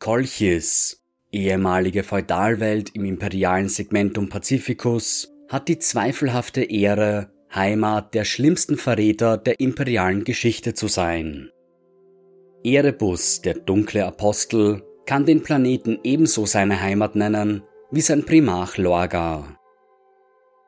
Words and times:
Kolchis, 0.00 1.04
ehemalige 1.30 2.02
Feudalwelt 2.02 2.94
im 2.94 3.04
imperialen 3.04 3.68
Segmentum 3.68 4.30
Pacificus, 4.30 5.30
hat 5.50 5.68
die 5.68 5.78
zweifelhafte 5.78 6.62
Ehre, 6.62 7.30
Heimat 7.54 8.14
der 8.14 8.24
schlimmsten 8.24 8.78
Verräter 8.78 9.36
der 9.36 9.60
imperialen 9.60 10.24
Geschichte 10.24 10.72
zu 10.72 10.88
sein. 10.88 11.50
Erebus, 12.64 13.42
der 13.42 13.54
dunkle 13.54 14.06
Apostel, 14.06 14.82
kann 15.04 15.26
den 15.26 15.42
Planeten 15.42 15.98
ebenso 16.02 16.46
seine 16.46 16.80
Heimat 16.80 17.14
nennen 17.14 17.62
wie 17.90 18.00
sein 18.00 18.24
Primarch 18.24 18.78
Lorga. 18.78 19.58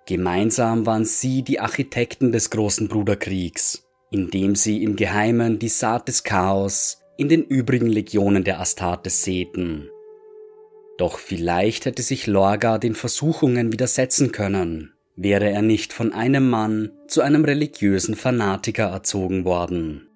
Gemeinsam 0.07 0.85
waren 0.85 1.07
sie 1.07 1.43
die 1.43 1.59
Architekten 1.59 2.33
des 2.33 2.51
großen 2.51 2.87
Bruderkriegs, 2.87 3.89
indem 4.11 4.57
sie 4.57 4.83
im 4.83 4.95
Geheimen 4.95 5.59
die 5.59 5.71
Saat 5.71 6.09
des 6.09 6.23
Chaos 6.23 7.02
in 7.17 7.29
den 7.29 7.45
übrigen 7.45 7.87
Legionen 7.87 8.45
der 8.45 8.61
Astartes 8.61 9.23
säten. 9.23 9.89
Doch 10.99 11.19
vielleicht 11.19 11.87
hätte 11.87 12.03
sich 12.03 12.27
Lorga 12.27 12.79
den 12.79 12.95
Versuchungen 12.95 13.73
widersetzen 13.73 14.33
können, 14.33 14.93
wäre 15.17 15.51
er 15.51 15.63
nicht 15.63 15.93
von 15.93 16.13
einem 16.13 16.49
Mann 16.49 16.93
zu 17.09 17.23
einem 17.23 17.45
religiösen 17.45 18.15
Fanatiker 18.15 18.89
erzogen 18.89 19.45
worden. 19.45 20.09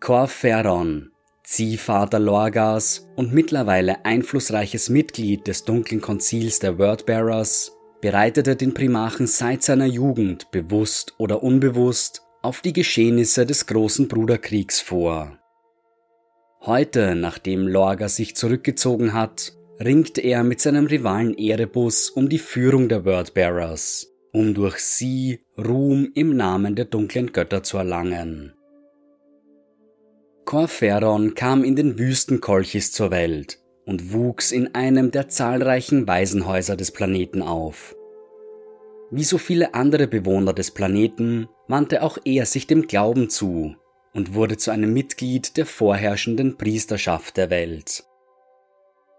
Corferon, 0.00 1.10
Ziehvater 1.44 2.20
Lorgas 2.20 3.08
und 3.16 3.34
mittlerweile 3.34 4.04
einflussreiches 4.04 4.88
Mitglied 4.88 5.46
des 5.48 5.64
dunklen 5.64 6.00
Konzils 6.00 6.60
der 6.60 6.78
Wordbearers, 6.78 7.72
bereitete 8.00 8.56
den 8.56 8.72
Primarchen 8.72 9.26
seit 9.26 9.62
seiner 9.62 9.86
Jugend 9.86 10.50
bewusst 10.52 11.14
oder 11.18 11.42
unbewusst 11.42 12.22
auf 12.42 12.60
die 12.60 12.72
Geschehnisse 12.72 13.44
des 13.44 13.66
großen 13.66 14.08
Bruderkriegs 14.08 14.80
vor. 14.80 15.39
Heute, 16.62 17.14
nachdem 17.14 17.66
Lorga 17.66 18.10
sich 18.10 18.36
zurückgezogen 18.36 19.14
hat, 19.14 19.54
ringt 19.82 20.18
er 20.18 20.44
mit 20.44 20.60
seinem 20.60 20.84
Rivalen 20.84 21.32
Erebus 21.38 22.10
um 22.10 22.28
die 22.28 22.38
Führung 22.38 22.90
der 22.90 23.06
Wordbearers, 23.06 24.12
um 24.34 24.52
durch 24.52 24.78
sie 24.78 25.40
Ruhm 25.56 26.10
im 26.14 26.36
Namen 26.36 26.76
der 26.76 26.84
dunklen 26.84 27.32
Götter 27.32 27.62
zu 27.62 27.78
erlangen. 27.78 28.52
Corferon 30.44 31.34
kam 31.34 31.64
in 31.64 31.76
den 31.76 31.98
Wüsten 31.98 32.42
Kolchis 32.42 32.92
zur 32.92 33.10
Welt 33.10 33.58
und 33.86 34.12
wuchs 34.12 34.52
in 34.52 34.74
einem 34.74 35.12
der 35.12 35.28
zahlreichen 35.28 36.06
Waisenhäuser 36.06 36.76
des 36.76 36.90
Planeten 36.90 37.40
auf. 37.40 37.96
Wie 39.10 39.24
so 39.24 39.38
viele 39.38 39.72
andere 39.72 40.06
Bewohner 40.06 40.52
des 40.52 40.72
Planeten 40.72 41.48
wandte 41.68 42.02
auch 42.02 42.18
er 42.26 42.44
sich 42.44 42.66
dem 42.66 42.86
Glauben 42.86 43.30
zu 43.30 43.76
und 44.12 44.34
wurde 44.34 44.56
zu 44.56 44.70
einem 44.70 44.92
Mitglied 44.92 45.56
der 45.56 45.66
vorherrschenden 45.66 46.56
Priesterschaft 46.56 47.36
der 47.36 47.50
Welt. 47.50 48.04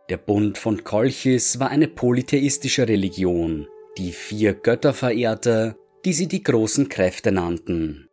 Der 0.10 0.18
Bund 0.18 0.58
von 0.58 0.84
Kolchis 0.84 1.60
war 1.60 1.70
eine 1.70 1.88
polytheistische 1.88 2.88
Religion, 2.88 3.68
die 3.98 4.12
vier 4.12 4.54
Götter 4.54 4.94
verehrte, 4.94 5.76
die 6.04 6.14
sie 6.14 6.28
die 6.28 6.44
großen 6.44 6.90
Kräfte 6.90 7.32
nannten. 7.32 8.10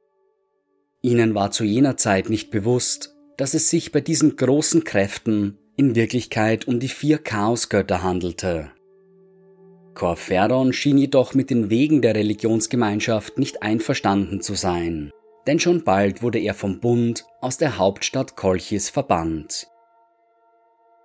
Ihnen 1.01 1.35
war 1.35 1.51
zu 1.51 1.65
jener 1.65 1.97
Zeit 1.97 2.29
nicht 2.29 2.51
bewusst, 2.51 3.17
dass 3.37 3.55
es 3.55 3.71
sich 3.71 3.93
bei 3.93 4.01
diesen 4.01 4.37
großen 4.37 4.85
Kräften 4.85 5.59
in 5.77 5.95
Wirklichkeit 5.95 6.67
um 6.67 6.81
die 6.81 6.89
vier 6.89 7.19
Chaosgötter 7.19 8.03
handelte. 8.03 8.73
Corferon 9.95 10.73
schien 10.73 10.99
jedoch 10.99 11.35
mit 11.35 11.51
den 11.51 11.71
Wegen 11.71 12.03
der 12.03 12.15
Religionsgemeinschaft 12.15 13.39
nicht 13.39 13.63
einverstanden 13.63 14.41
zu 14.41 14.55
sein, 14.55 15.11
denn 15.49 15.59
schon 15.59 15.83
bald 15.83 16.23
wurde 16.23 16.39
er 16.39 16.53
vom 16.53 16.79
Bund 16.79 17.25
aus 17.41 17.57
der 17.57 17.79
Hauptstadt 17.79 18.37
Kolchis 18.37 18.91
verbannt. 18.91 19.67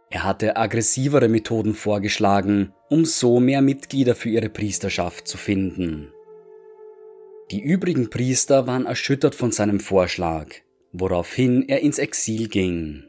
Er 0.10 0.26
hatte 0.26 0.58
aggressivere 0.58 1.30
Methoden 1.30 1.74
vorgeschlagen, 1.74 2.74
um 2.90 3.06
so 3.06 3.40
mehr 3.40 3.62
Mitglieder 3.62 4.16
für 4.16 4.30
ihre 4.30 4.50
Priesterschaft 4.50 5.30
zu 5.30 5.38
finden. 5.38 6.12
Die 7.52 7.62
übrigen 7.62 8.10
Priester 8.10 8.68
waren 8.68 8.86
erschüttert 8.86 9.34
von 9.34 9.54
seinem 9.54 9.80
Vorschlag, 9.80 10.48
woraufhin 10.92 11.70
er 11.70 11.80
ins 11.80 11.98
Exil 11.98 12.50
ging. 12.50 13.06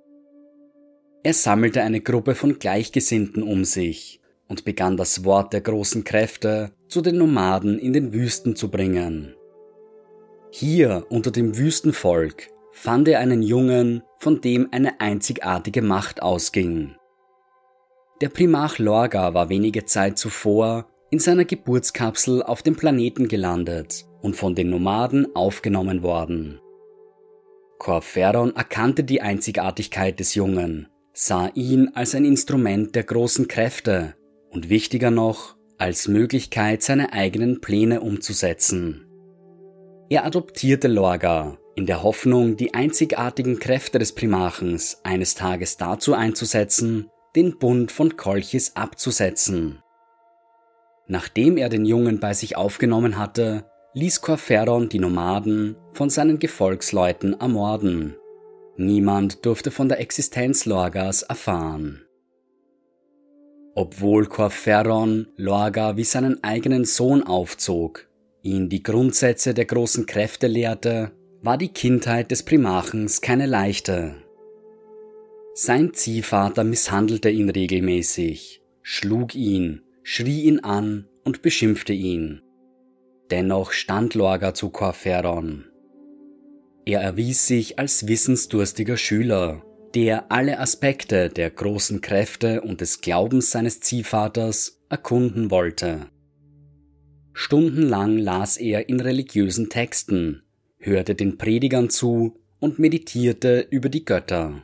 Er 1.25 1.34
sammelte 1.34 1.82
eine 1.82 2.00
Gruppe 2.00 2.36
von 2.36 2.60
Gleichgesinnten 2.60 3.42
um 3.42 3.64
sich 3.64 4.20
und 4.47 4.64
begann 4.64 4.97
das 4.97 5.25
Wort 5.25 5.53
der 5.53 5.62
großen 5.62 6.04
Kräfte 6.04 6.70
zu 6.86 7.00
den 7.00 7.19
Nomaden 7.19 7.78
in 7.80 7.92
den 7.92 8.12
Wüsten 8.12 8.54
zu 8.54 8.70
bringen. 8.70 9.34
Hier 10.56 11.04
unter 11.09 11.32
dem 11.32 11.59
Wüstenvolk 11.59 12.44
fand 12.70 13.09
er 13.09 13.19
einen 13.19 13.42
Jungen, 13.42 14.04
von 14.20 14.41
dem 14.41 14.69
eine 14.70 15.00
einzigartige 15.00 15.82
Macht 15.82 16.22
ausging. 16.22 16.94
Der 18.20 18.28
Primarch 18.28 18.78
Lorga 18.78 19.34
war 19.34 19.48
wenige 19.48 19.84
Zeit 19.84 20.16
zuvor 20.16 20.87
in 21.10 21.19
seiner 21.19 21.44
Geburtskapsel 21.44 22.41
auf 22.44 22.62
dem 22.62 22.76
Planeten 22.76 23.26
gelandet 23.26 24.06
und 24.22 24.37
von 24.37 24.54
den 24.54 24.70
Nomaden 24.70 25.34
aufgenommen 25.34 26.04
worden. 26.04 26.60
Corferon 27.78 28.54
erkannte 28.54 29.03
die 29.03 29.22
Einzigartigkeit 29.22 30.21
des 30.21 30.36
Jungen, 30.36 30.86
sah 31.12 31.48
ihn 31.54 31.91
als 31.94 32.15
ein 32.15 32.25
Instrument 32.25 32.94
der 32.94 33.03
großen 33.03 33.48
Kräfte 33.48 34.15
und 34.50 34.69
wichtiger 34.69 35.10
noch, 35.10 35.56
als 35.78 36.06
Möglichkeit, 36.06 36.84
seine 36.84 37.12
eigenen 37.12 37.60
Pläne 37.60 38.03
umzusetzen. 38.03 39.10
Er 40.14 40.25
adoptierte 40.25 40.86
Lorga 40.86 41.58
in 41.75 41.86
der 41.86 42.04
Hoffnung, 42.04 42.56
die 42.56 42.72
einzigartigen 42.72 43.58
Kräfte 43.58 43.98
des 43.98 44.12
Primarchens 44.12 45.00
eines 45.02 45.34
Tages 45.34 45.76
dazu 45.76 46.14
einzusetzen, 46.14 47.10
den 47.34 47.58
Bund 47.58 47.91
von 47.91 48.16
Kolchis 48.16 48.76
abzusetzen. 48.76 49.82
Nachdem 51.08 51.56
er 51.56 51.69
den 51.69 51.84
Jungen 51.84 52.20
bei 52.20 52.32
sich 52.32 52.56
aufgenommen 52.56 53.19
hatte, 53.19 53.64
ließ 53.94 54.20
Corferon 54.20 54.88
die 54.88 55.00
Nomaden 55.00 55.74
von 55.94 56.10
seinen 56.10 56.38
Gefolgsleuten 56.38 57.41
ermorden. 57.41 58.14
Niemand 58.76 59.44
durfte 59.44 59.72
von 59.72 59.88
der 59.88 59.98
Existenz 59.98 60.64
Lorgas 60.64 61.22
erfahren. 61.22 62.04
Obwohl 63.74 64.26
Corferon 64.26 65.26
Lorga 65.36 65.97
wie 65.97 66.04
seinen 66.04 66.44
eigenen 66.44 66.84
Sohn 66.84 67.24
aufzog, 67.24 68.06
ihn 68.44 68.69
die 68.69 68.82
Grundsätze 68.82 69.55
der 69.55 69.65
großen 69.65 70.06
Kräfte 70.06 70.47
lehrte, 70.47 71.12
war 71.43 71.59
die 71.59 71.69
Kindheit 71.69 72.31
des 72.31 72.43
Primarchens 72.43 73.21
keine 73.21 73.47
leichte. 73.47 74.16
Sein 75.55 75.94
Ziehvater 75.94 76.62
misshandelte 76.62 77.31
ihn 77.31 77.49
regelmäßig, 77.49 78.62
schlug 78.83 79.34
ihn, 79.34 79.83
schrie 80.03 80.43
ihn 80.43 80.60
an 80.60 81.09
und 81.25 81.43
beschimpfte 81.43 81.93
ihn. 81.93 82.43
Dennoch 83.31 83.72
stand 83.72 84.15
Lorga 84.15 84.53
zu 84.53 84.69
Corferon. 84.71 85.65
Er 86.84 87.00
erwies 87.00 87.47
sich 87.47 87.78
als 87.78 88.06
wissensdurstiger 88.06 88.99
Schüler, 88.99 89.65
der 89.94 90.31
alle 90.31 90.59
Aspekte 90.59 91.31
der 91.31 91.50
großen 91.50 92.03
Kräfte 92.03 92.60
und 92.60 92.83
des 92.83 93.00
Glaubens 93.00 93.50
seines 93.50 93.81
Ziehvaters 93.81 94.83
erkunden 94.91 95.50
wollte. 95.50 96.09
Stundenlang 97.34 98.17
las 98.17 98.56
er 98.56 98.89
in 98.89 99.00
religiösen 99.00 99.69
Texten, 99.69 100.43
hörte 100.78 101.17
den 101.17 101.37
Predigern 101.37 101.91
zu 101.91 102.39
und 102.61 102.78
meditierte 102.78 103.67
über 103.71 103.89
die 103.89 104.05
Götter. 104.05 104.62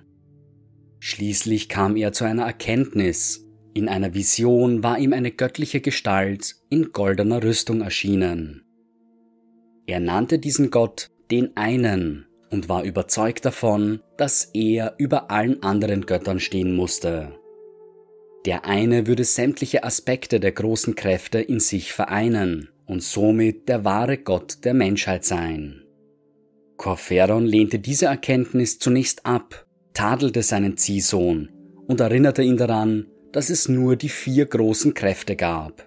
Schließlich 1.00 1.68
kam 1.68 1.96
er 1.96 2.12
zu 2.12 2.24
einer 2.24 2.44
Erkenntnis, 2.44 3.44
in 3.74 3.88
einer 3.88 4.14
Vision 4.14 4.82
war 4.82 4.98
ihm 4.98 5.12
eine 5.12 5.32
göttliche 5.32 5.80
Gestalt 5.80 6.56
in 6.70 6.92
goldener 6.92 7.42
Rüstung 7.42 7.80
erschienen. 7.82 8.62
Er 9.86 9.98
nannte 10.00 10.38
diesen 10.38 10.70
Gott 10.70 11.10
den 11.30 11.56
einen 11.56 12.26
und 12.50 12.68
war 12.68 12.84
überzeugt 12.84 13.44
davon, 13.44 14.00
dass 14.16 14.50
er 14.54 14.94
über 14.98 15.30
allen 15.30 15.62
anderen 15.62 16.06
Göttern 16.06 16.38
stehen 16.38 16.74
musste. 16.74 17.39
Der 18.46 18.64
eine 18.64 19.06
würde 19.06 19.24
sämtliche 19.24 19.84
Aspekte 19.84 20.40
der 20.40 20.52
großen 20.52 20.94
Kräfte 20.94 21.40
in 21.40 21.60
sich 21.60 21.92
vereinen 21.92 22.70
und 22.86 23.02
somit 23.02 23.68
der 23.68 23.84
wahre 23.84 24.18
Gott 24.18 24.64
der 24.64 24.74
Menschheit 24.74 25.24
sein. 25.24 25.84
Corferon 26.76 27.44
lehnte 27.44 27.78
diese 27.78 28.06
Erkenntnis 28.06 28.78
zunächst 28.78 29.26
ab, 29.26 29.66
tadelte 29.92 30.42
seinen 30.42 30.78
Ziehsohn 30.78 31.50
und 31.86 32.00
erinnerte 32.00 32.42
ihn 32.42 32.56
daran, 32.56 33.06
dass 33.32 33.50
es 33.50 33.68
nur 33.68 33.96
die 33.96 34.08
vier 34.08 34.46
großen 34.46 34.94
Kräfte 34.94 35.36
gab. 35.36 35.86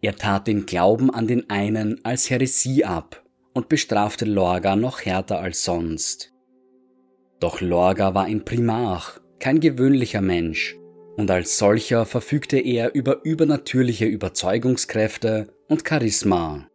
Er 0.00 0.16
tat 0.16 0.46
den 0.46 0.66
Glauben 0.66 1.10
an 1.10 1.26
den 1.26 1.48
einen 1.48 2.04
als 2.04 2.28
Häresie 2.30 2.84
ab 2.84 3.24
und 3.54 3.68
bestrafte 3.68 4.24
Lorga 4.24 4.76
noch 4.76 5.02
härter 5.02 5.40
als 5.40 5.64
sonst. 5.64 6.32
Doch 7.40 7.60
Lorga 7.60 8.14
war 8.14 8.24
ein 8.24 8.44
Primarch, 8.44 9.20
kein 9.38 9.60
gewöhnlicher 9.60 10.20
Mensch, 10.20 10.76
und 11.18 11.32
als 11.32 11.58
solcher 11.58 12.06
verfügte 12.06 12.58
er 12.60 12.94
über 12.94 13.24
übernatürliche 13.24 14.06
Überzeugungskräfte 14.06 15.52
und 15.66 15.82
Charisma. 15.86 16.68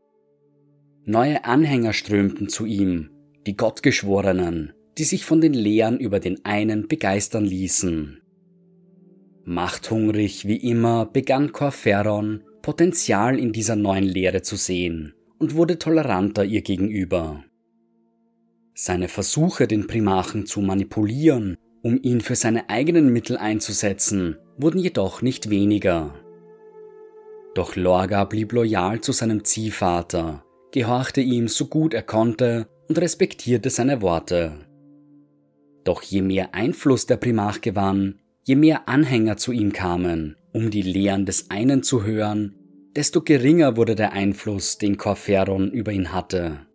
Neue 1.06 1.46
Anhänger 1.46 1.94
strömten 1.94 2.50
zu 2.50 2.66
ihm, 2.66 3.10
die 3.48 3.56
Gottgeschworenen, 3.56 4.74
die 4.98 5.06
sich 5.06 5.24
von 5.24 5.40
den 5.40 5.54
Lehren 5.54 5.98
über 5.98 6.20
den 6.20 6.44
einen 6.44 6.90
begeistern 6.90 7.46
ließen. 7.46 8.22
Machthungrig 9.46 10.46
wie 10.46 10.58
immer 10.58 11.06
begann 11.06 11.54
Corferon 11.54 12.44
Potenzial 12.62 13.40
in 13.40 13.54
dieser 13.54 13.78
neuen 13.78 14.04
Lehre 14.04 14.42
zu 14.42 14.58
sehen 14.58 15.14
und 15.40 15.56
wurde 15.56 15.80
toleranter 15.80 16.44
ihr 16.44 16.64
gegenüber. 16.64 17.46
Seine 18.74 19.08
Versuche, 19.08 19.68
den 19.68 19.88
Primachen 19.88 20.46
zu 20.46 20.60
manipulieren, 20.60 21.56
um 21.84 22.00
ihn 22.02 22.22
für 22.22 22.36
seine 22.36 22.70
eigenen 22.70 23.12
Mittel 23.12 23.38
einzusetzen, 23.38 24.38
wurden 24.58 24.80
jedoch 24.80 25.22
nicht 25.22 25.50
weniger. 25.50 26.16
Doch 27.54 27.76
Lorga 27.76 28.24
blieb 28.24 28.54
loyal 28.54 29.02
zu 29.02 29.12
seinem 29.12 29.44
Ziehvater, 29.44 30.44
gehorchte 30.72 31.22
ihm 31.22 31.48
so 31.48 31.68
gut 31.68 31.94
er 31.94 32.02
konnte 32.02 32.68
und 32.88 32.98
respektierte 32.98 33.70
seine 33.70 34.02
Worte. 34.02 34.54
Doch 35.84 36.02
je 36.02 36.22
mehr 36.22 36.56
Einfluss 36.56 37.06
der 37.06 37.18
Primarch 37.18 37.62
gewann, 37.62 38.20
je 38.44 38.56
mehr 38.56 38.88
Anhänger 38.88 39.38
zu 39.38 39.52
ihm 39.52 39.74
kamen, 39.74 40.38
um 40.54 40.72
die 40.72 40.82
Lehren 40.82 41.26
des 41.26 41.50
einen 41.52 41.84
zu 41.84 42.04
hören, 42.04 42.56
desto 42.96 43.22
geringer 43.22 43.76
wurde 43.76 43.96
der 43.96 44.14
Einfluss, 44.14 44.78
den 44.78 44.98
Corferon 44.98 45.70
über 45.72 45.92
ihn 45.92 46.14
hatte. 46.14 46.66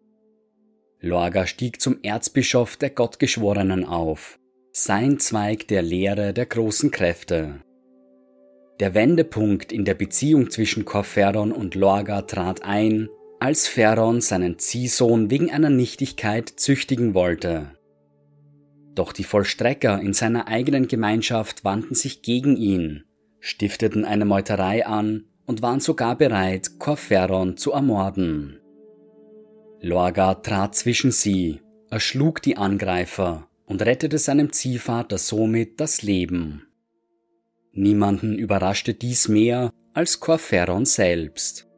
Lorga 1.01 1.47
stieg 1.47 1.81
zum 1.81 1.99
Erzbischof 2.03 2.77
der 2.77 2.91
Gottgeschworenen 2.91 3.85
auf, 3.85 4.39
sein 4.85 5.19
Zweig 5.19 5.67
der 5.67 5.83
Lehre 5.83 6.33
der 6.33 6.47
großen 6.47 6.93
Kräfte. 6.93 7.63
Der 8.79 8.95
Wendepunkt 8.95 9.73
in 9.73 9.85
der 9.85 9.95
Beziehung 9.95 10.51
zwischen 10.51 10.85
Corferon 10.85 11.51
und 11.51 11.75
Lorga 11.75 12.23
trat 12.23 12.63
ein, 12.63 13.09
als 13.41 13.67
Pharaon 13.67 14.21
seinen 14.21 14.61
Ziehsohn 14.61 15.33
wegen 15.33 15.51
einer 15.51 15.69
Nichtigkeit 15.69 16.49
züchtigen 16.49 17.13
wollte. 17.15 17.73
Doch 18.95 19.13
die 19.13 19.25
Vollstrecker 19.25 20.01
in 20.01 20.13
seiner 20.13 20.47
eigenen 20.47 20.87
Gemeinschaft 20.87 21.65
wandten 21.65 21.97
sich 21.97 22.23
gegen 22.23 22.57
ihn, 22.57 23.03
stifteten 23.41 24.05
eine 24.05 24.27
Meuterei 24.27 24.87
an 24.87 25.25
und 25.45 25.61
waren 25.61 25.81
sogar 25.81 26.17
bereit, 26.17 26.79
Corferon 26.79 27.57
zu 27.57 27.73
ermorden. 27.73 28.61
Lorga 29.81 30.35
trat 30.35 30.77
zwischen 30.77 31.11
sie, 31.11 31.63
erschlug 31.91 32.43
die 32.43 32.57
Angreifer 32.57 33.48
und 33.69 33.83
rettete 33.83 34.19
seinem 34.19 34.53
Ziehvater 34.53 35.19
somit 35.19 35.79
das 35.81 36.03
Leben. 36.03 36.67
Niemanden 37.73 38.37
überraschte 38.37 38.95
dies 38.95 39.29
mehr 39.29 39.73
als 39.93 40.21
Corferon 40.21 40.85
selbst. 40.85 41.69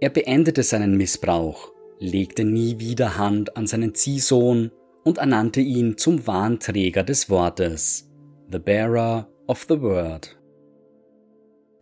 Er 0.00 0.10
beendete 0.10 0.62
seinen 0.62 0.96
Missbrauch, 0.96 1.72
legte 1.98 2.44
nie 2.44 2.78
wieder 2.78 3.16
Hand 3.16 3.56
an 3.56 3.66
seinen 3.66 3.94
Ziehsohn 3.94 4.70
und 5.04 5.18
ernannte 5.18 5.60
ihn 5.60 5.96
zum 5.96 6.26
Warnträger 6.26 7.02
des 7.02 7.30
Wortes, 7.30 8.08
the 8.50 8.58
bearer 8.58 9.28
of 9.46 9.66
the 9.68 9.80
word. 9.80 10.36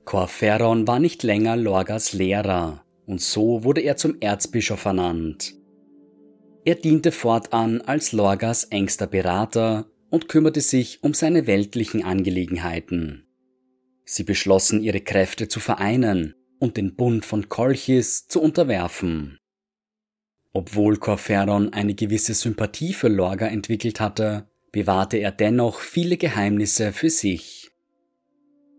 Corferon 0.05 0.87
war 0.87 1.01
nicht 1.01 1.23
länger 1.23 1.57
Lorgas 1.57 2.13
Lehrer, 2.13 2.85
und 3.07 3.21
so 3.21 3.65
wurde 3.65 3.83
er 3.83 3.97
zum 3.97 4.17
Erzbischof 4.21 4.85
ernannt. 4.85 5.58
Er 6.69 6.75
diente 6.75 7.13
fortan 7.13 7.81
als 7.81 8.13
Lorgas 8.13 8.65
engster 8.65 9.07
Berater 9.07 9.87
und 10.11 10.29
kümmerte 10.29 10.61
sich 10.61 11.03
um 11.03 11.15
seine 11.15 11.47
weltlichen 11.47 12.05
Angelegenheiten. 12.05 13.27
Sie 14.05 14.23
beschlossen 14.23 14.83
ihre 14.83 15.01
Kräfte 15.01 15.49
zu 15.49 15.61
vereinen 15.61 16.35
und 16.59 16.77
den 16.77 16.95
Bund 16.95 17.25
von 17.25 17.49
Kolchis 17.49 18.29
zu 18.29 18.43
unterwerfen. 18.43 19.39
Obwohl 20.53 20.99
Corferon 20.99 21.73
eine 21.73 21.95
gewisse 21.95 22.35
Sympathie 22.35 22.93
für 22.93 23.09
Lorga 23.09 23.47
entwickelt 23.47 23.99
hatte, 23.99 24.47
bewahrte 24.71 25.17
er 25.17 25.33
dennoch 25.33 25.81
viele 25.81 26.19
Geheimnisse 26.19 26.93
für 26.93 27.09
sich. 27.09 27.71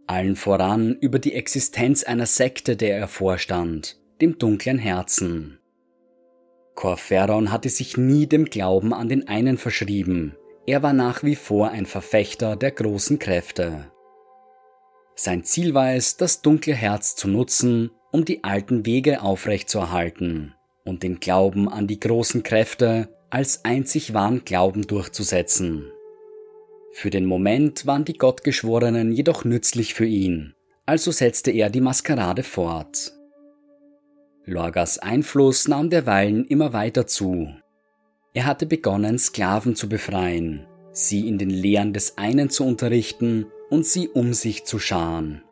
Allen 0.06 0.36
voran 0.36 0.96
über 1.02 1.18
die 1.18 1.34
Existenz 1.34 2.04
einer 2.04 2.28
Sekte, 2.28 2.76
der 2.78 3.00
er 3.00 3.08
vorstand, 3.08 4.00
dem 4.22 4.38
dunklen 4.38 4.78
Herzen. 4.78 5.59
Corferon 6.80 7.52
hatte 7.52 7.68
sich 7.68 7.98
nie 7.98 8.26
dem 8.26 8.46
Glauben 8.46 8.94
an 8.94 9.10
den 9.10 9.28
einen 9.28 9.58
verschrieben, 9.58 10.38
er 10.66 10.82
war 10.82 10.94
nach 10.94 11.24
wie 11.24 11.36
vor 11.36 11.72
ein 11.72 11.86
Verfechter 11.86 12.56
der 12.56 12.72
großen 12.72 13.20
Kräfte. 13.20 13.92
Sein 15.14 15.44
Ziel 15.44 15.74
war 15.74 15.92
es, 15.92 16.16
das 16.16 16.42
dunkle 16.42 16.74
Herz 16.74 17.18
zu 17.18 17.28
nutzen, 17.28 17.92
um 18.14 18.24
die 18.24 18.46
alten 18.46 18.86
Wege 18.86 19.22
aufrechtzuerhalten 19.22 20.56
und 20.86 21.04
den 21.04 21.20
Glauben 21.20 21.68
an 21.68 21.86
die 21.86 22.00
großen 22.00 22.44
Kräfte 22.44 23.10
als 23.30 23.66
einzig 23.66 24.14
wahren 24.14 24.46
Glauben 24.46 24.84
durchzusetzen. 24.84 25.92
Für 26.94 27.10
den 27.10 27.26
Moment 27.26 27.88
waren 27.88 28.06
die 28.06 28.18
Gottgeschworenen 28.18 29.12
jedoch 29.12 29.44
nützlich 29.44 29.94
für 29.94 30.06
ihn, 30.06 30.56
also 30.86 31.12
setzte 31.12 31.52
er 31.52 31.70
die 31.70 31.82
Maskerade 31.82 32.44
fort. 32.44 33.19
Lorgas 34.50 35.00
Einfluss 35.00 35.68
nahm 35.68 35.90
derweilen 35.90 36.46
immer 36.46 36.74
weiter 36.74 37.08
zu. 37.08 37.54
Er 38.34 38.46
hatte 38.46 38.66
begonnen, 38.66 39.18
Sklaven 39.18 39.76
zu 39.76 39.88
befreien, 39.90 40.68
sie 40.92 41.28
in 41.28 41.38
den 41.38 41.50
Lehren 41.50 41.94
des 41.94 42.18
einen 42.18 42.50
zu 42.50 42.66
unterrichten 42.66 43.48
und 43.70 43.86
sie 43.86 44.10
um 44.10 44.34
sich 44.34 44.66
zu 44.66 44.80
scharen. 44.80 45.44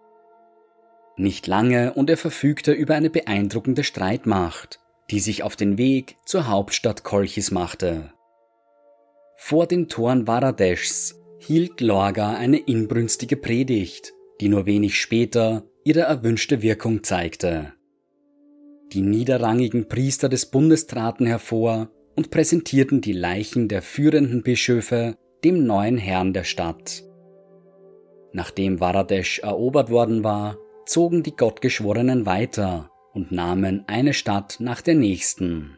Nicht 1.15 1.47
lange 1.47 1.93
und 1.93 2.09
er 2.09 2.17
verfügte 2.17 2.73
über 2.73 2.95
eine 2.95 3.09
beeindruckende 3.09 3.83
Streitmacht, 3.83 4.79
die 5.09 5.19
sich 5.19 5.41
auf 5.41 5.55
den 5.55 5.77
Weg 5.77 6.17
zur 6.25 6.47
Hauptstadt 6.47 7.03
Kolchis 7.03 7.51
machte. 7.51 8.11
Vor 9.35 9.65
den 9.65 9.87
Toren 9.87 10.27
Varadeshs 10.27 11.19
hielt 11.39 11.81
Lorga 11.81 12.33
eine 12.33 12.57
inbrünstige 12.57 13.37
Predigt, 13.37 14.13
die 14.41 14.49
nur 14.49 14.65
wenig 14.65 14.99
später 14.99 15.63
ihre 15.83 16.01
erwünschte 16.01 16.61
Wirkung 16.61 17.03
zeigte. 17.03 17.73
Die 18.93 19.01
niederrangigen 19.01 19.87
Priester 19.87 20.29
des 20.29 20.45
Bundes 20.45 20.87
traten 20.87 21.25
hervor 21.25 21.89
und 22.15 22.31
präsentierten 22.31 23.01
die 23.01 23.13
Leichen 23.13 23.67
der 23.67 23.81
führenden 23.81 24.43
Bischöfe 24.43 25.17
dem 25.43 25.65
neuen 25.65 25.97
Herrn 25.97 26.33
der 26.33 26.43
Stadt. 26.43 27.03
Nachdem 28.31 28.79
Varadesh 28.79 29.39
erobert 29.39 29.89
worden 29.89 30.23
war, 30.23 30.57
zogen 30.85 31.23
die 31.23 31.35
Gottgeschworenen 31.35 32.25
weiter 32.25 32.89
und 33.13 33.31
nahmen 33.31 33.83
eine 33.87 34.13
Stadt 34.13 34.57
nach 34.59 34.81
der 34.81 34.95
nächsten. 34.95 35.77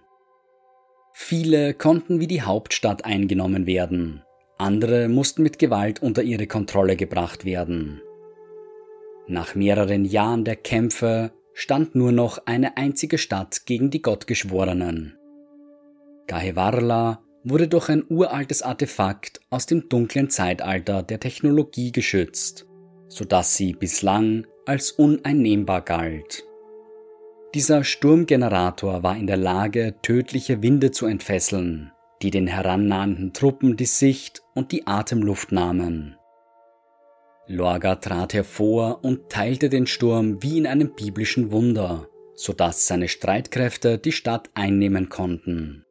Viele 1.14 1.74
konnten 1.74 2.20
wie 2.20 2.28
die 2.28 2.42
Hauptstadt 2.44 3.06
eingenommen 3.06 3.66
werden, 3.66 4.24
andere 4.58 5.08
mussten 5.08 5.42
mit 5.42 5.58
Gewalt 5.58 6.02
unter 6.02 6.22
ihre 6.22 6.48
Kontrolle 6.48 6.96
gebracht 6.96 7.46
werden. 7.46 8.02
Nach 9.28 9.56
mehreren 9.56 10.06
Jahren 10.06 10.44
der 10.44 10.58
Kämpfe 10.58 11.32
stand 11.60 11.94
nur 11.94 12.14
noch 12.14 12.40
eine 12.46 12.78
einzige 12.78 13.18
Stadt 13.18 13.66
gegen 13.66 13.90
die 13.90 14.02
Gottgeschworenen. 14.02 15.18
Gahevarla 16.28 17.22
wurde 17.44 17.68
durch 17.68 17.90
ein 17.90 18.06
uraltes 18.08 18.62
Artefakt 18.62 19.42
aus 19.50 19.66
dem 19.66 19.90
dunklen 19.90 20.30
Zeitalter 20.30 21.04
der 21.04 21.20
Technologie 21.20 21.92
geschützt, 21.92 22.66
sodass 23.10 23.58
sie 23.58 23.74
bislang 23.74 24.48
als 24.66 24.92
uneinnehmbar 24.92 25.82
galt. 25.82 26.46
Dieser 27.54 27.84
Sturmgenerator 27.84 29.04
war 29.04 29.18
in 29.18 29.28
der 29.28 29.38
Lage, 29.38 29.96
tödliche 30.02 30.64
Winde 30.64 30.92
zu 30.92 31.08
entfesseln, 31.08 31.92
die 32.22 32.32
den 32.32 32.48
herannahenden 32.48 33.34
Truppen 33.34 33.76
die 33.76 33.86
Sicht 33.86 34.44
und 34.56 34.72
die 34.72 34.88
Atemluft 34.88 35.52
nahmen. 35.52 36.16
Lorga 37.52 37.96
trat 37.96 38.36
hervor 38.36 39.04
und 39.04 39.30
teilte 39.30 39.70
den 39.70 39.88
Sturm 39.88 40.42
wie 40.44 40.60
in 40.60 40.68
einem 40.68 40.94
biblischen 40.94 41.52
Wunder, 41.52 42.08
sodass 42.36 42.86
seine 42.86 43.08
Streitkräfte 43.08 43.98
die 43.98 44.12
Stadt 44.12 44.52
einnehmen 44.54 45.10
konnten. 45.10 45.84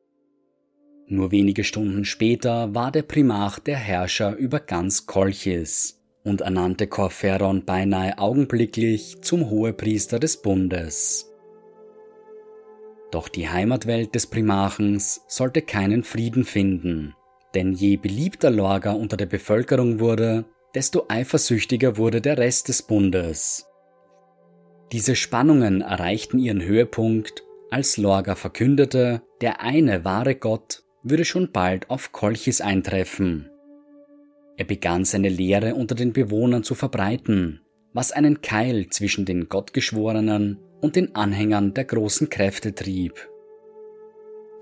Nur 1.08 1.32
wenige 1.32 1.64
Stunden 1.64 2.04
später 2.04 2.76
war 2.76 2.92
der 2.92 3.02
Primarch 3.02 3.58
der 3.58 3.76
Herrscher 3.76 4.36
über 4.36 4.60
ganz 4.60 5.06
Kolchis 5.06 6.00
und 6.22 6.42
ernannte 6.42 6.86
Corferon 6.86 7.64
beinahe 7.64 8.18
augenblicklich 8.18 9.20
zum 9.22 9.50
Hohepriester 9.50 10.20
des 10.20 10.40
Bundes. 10.40 11.28
Doch 13.10 13.28
die 13.28 13.48
Heimatwelt 13.48 14.14
des 14.14 14.28
Primarchens 14.28 15.22
sollte 15.26 15.62
keinen 15.62 16.04
Frieden 16.04 16.44
finden, 16.44 17.16
denn 17.54 17.72
je 17.72 17.96
beliebter 17.96 18.50
Lorga 18.50 18.92
unter 18.92 19.16
der 19.16 19.26
Bevölkerung 19.26 19.98
wurde, 19.98 20.44
desto 20.74 21.06
eifersüchtiger 21.08 21.96
wurde 21.96 22.20
der 22.20 22.38
Rest 22.38 22.68
des 22.68 22.82
Bundes. 22.82 23.66
Diese 24.92 25.16
Spannungen 25.16 25.82
erreichten 25.82 26.38
ihren 26.38 26.62
Höhepunkt, 26.62 27.44
als 27.70 27.98
Lorga 27.98 28.34
verkündete, 28.34 29.22
der 29.40 29.60
eine 29.60 30.04
wahre 30.04 30.34
Gott 30.34 30.82
würde 31.02 31.24
schon 31.24 31.52
bald 31.52 31.90
auf 31.90 32.12
Kolchis 32.12 32.60
eintreffen. 32.60 33.50
Er 34.56 34.64
begann 34.64 35.04
seine 35.04 35.28
Lehre 35.28 35.74
unter 35.74 35.94
den 35.94 36.12
Bewohnern 36.12 36.64
zu 36.64 36.74
verbreiten, 36.74 37.60
was 37.92 38.10
einen 38.10 38.40
Keil 38.40 38.88
zwischen 38.88 39.24
den 39.24 39.48
Gottgeschworenen 39.48 40.58
und 40.80 40.96
den 40.96 41.14
Anhängern 41.14 41.74
der 41.74 41.84
großen 41.84 42.30
Kräfte 42.30 42.74
trieb. 42.74 43.28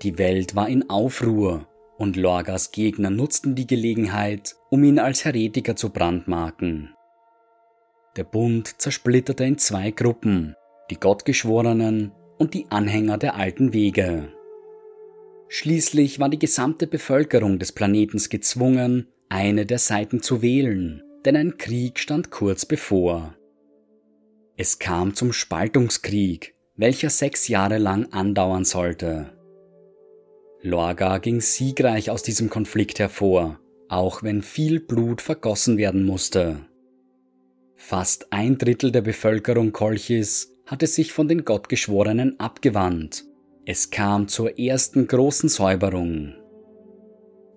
Die 0.03 0.17
Welt 0.17 0.55
war 0.55 0.69
in 0.69 0.89
Aufruhr 0.89 1.67
und 1.97 2.15
Lorgas 2.15 2.71
Gegner 2.71 3.09
nutzten 3.09 3.55
die 3.55 3.65
Gelegenheit, 3.65 4.56
um 4.69 4.83
ihn 4.83 4.99
als 4.99 5.25
Heretiker 5.25 5.75
zu 5.75 5.89
brandmarken. 5.89 6.93
Der 8.15 8.23
Bund 8.23 8.81
zersplitterte 8.81 9.45
in 9.45 9.57
zwei 9.57 9.91
Gruppen, 9.91 10.55
die 10.89 10.99
Gottgeschworenen 10.99 12.11
und 12.37 12.53
die 12.53 12.65
Anhänger 12.69 13.17
der 13.17 13.35
alten 13.35 13.73
Wege. 13.73 14.29
Schließlich 15.49 16.19
war 16.19 16.29
die 16.29 16.39
gesamte 16.39 16.87
Bevölkerung 16.87 17.59
des 17.59 17.71
Planetens 17.71 18.29
gezwungen, 18.29 19.07
eine 19.29 19.65
der 19.65 19.79
Seiten 19.79 20.21
zu 20.21 20.41
wählen, 20.41 21.03
denn 21.25 21.35
ein 21.35 21.57
Krieg 21.57 21.99
stand 21.99 22.31
kurz 22.31 22.65
bevor. 22.65 23.35
Es 24.57 24.79
kam 24.79 25.13
zum 25.13 25.31
Spaltungskrieg, 25.31 26.55
welcher 26.75 27.09
sechs 27.09 27.47
Jahre 27.47 27.77
lang 27.77 28.11
andauern 28.11 28.65
sollte. 28.65 29.37
Lorga 30.61 31.19
ging 31.19 31.39
siegreich 31.39 32.09
aus 32.09 32.23
diesem 32.23 32.49
Konflikt 32.49 32.99
hervor, 32.99 33.59
auch 33.89 34.23
wenn 34.23 34.41
viel 34.41 34.79
Blut 34.79 35.21
vergossen 35.21 35.77
werden 35.77 36.05
musste. 36.05 36.57
Fast 37.75 38.33
ein 38.33 38.57
Drittel 38.57 38.91
der 38.91 39.01
Bevölkerung 39.01 39.71
Kolchis 39.71 40.51
hatte 40.65 40.87
sich 40.87 41.13
von 41.13 41.27
den 41.27 41.45
Gottgeschworenen 41.45 42.39
abgewandt. 42.39 43.23
Es 43.65 43.89
kam 43.91 44.27
zur 44.27 44.57
ersten 44.59 45.07
großen 45.07 45.49
Säuberung. 45.49 46.33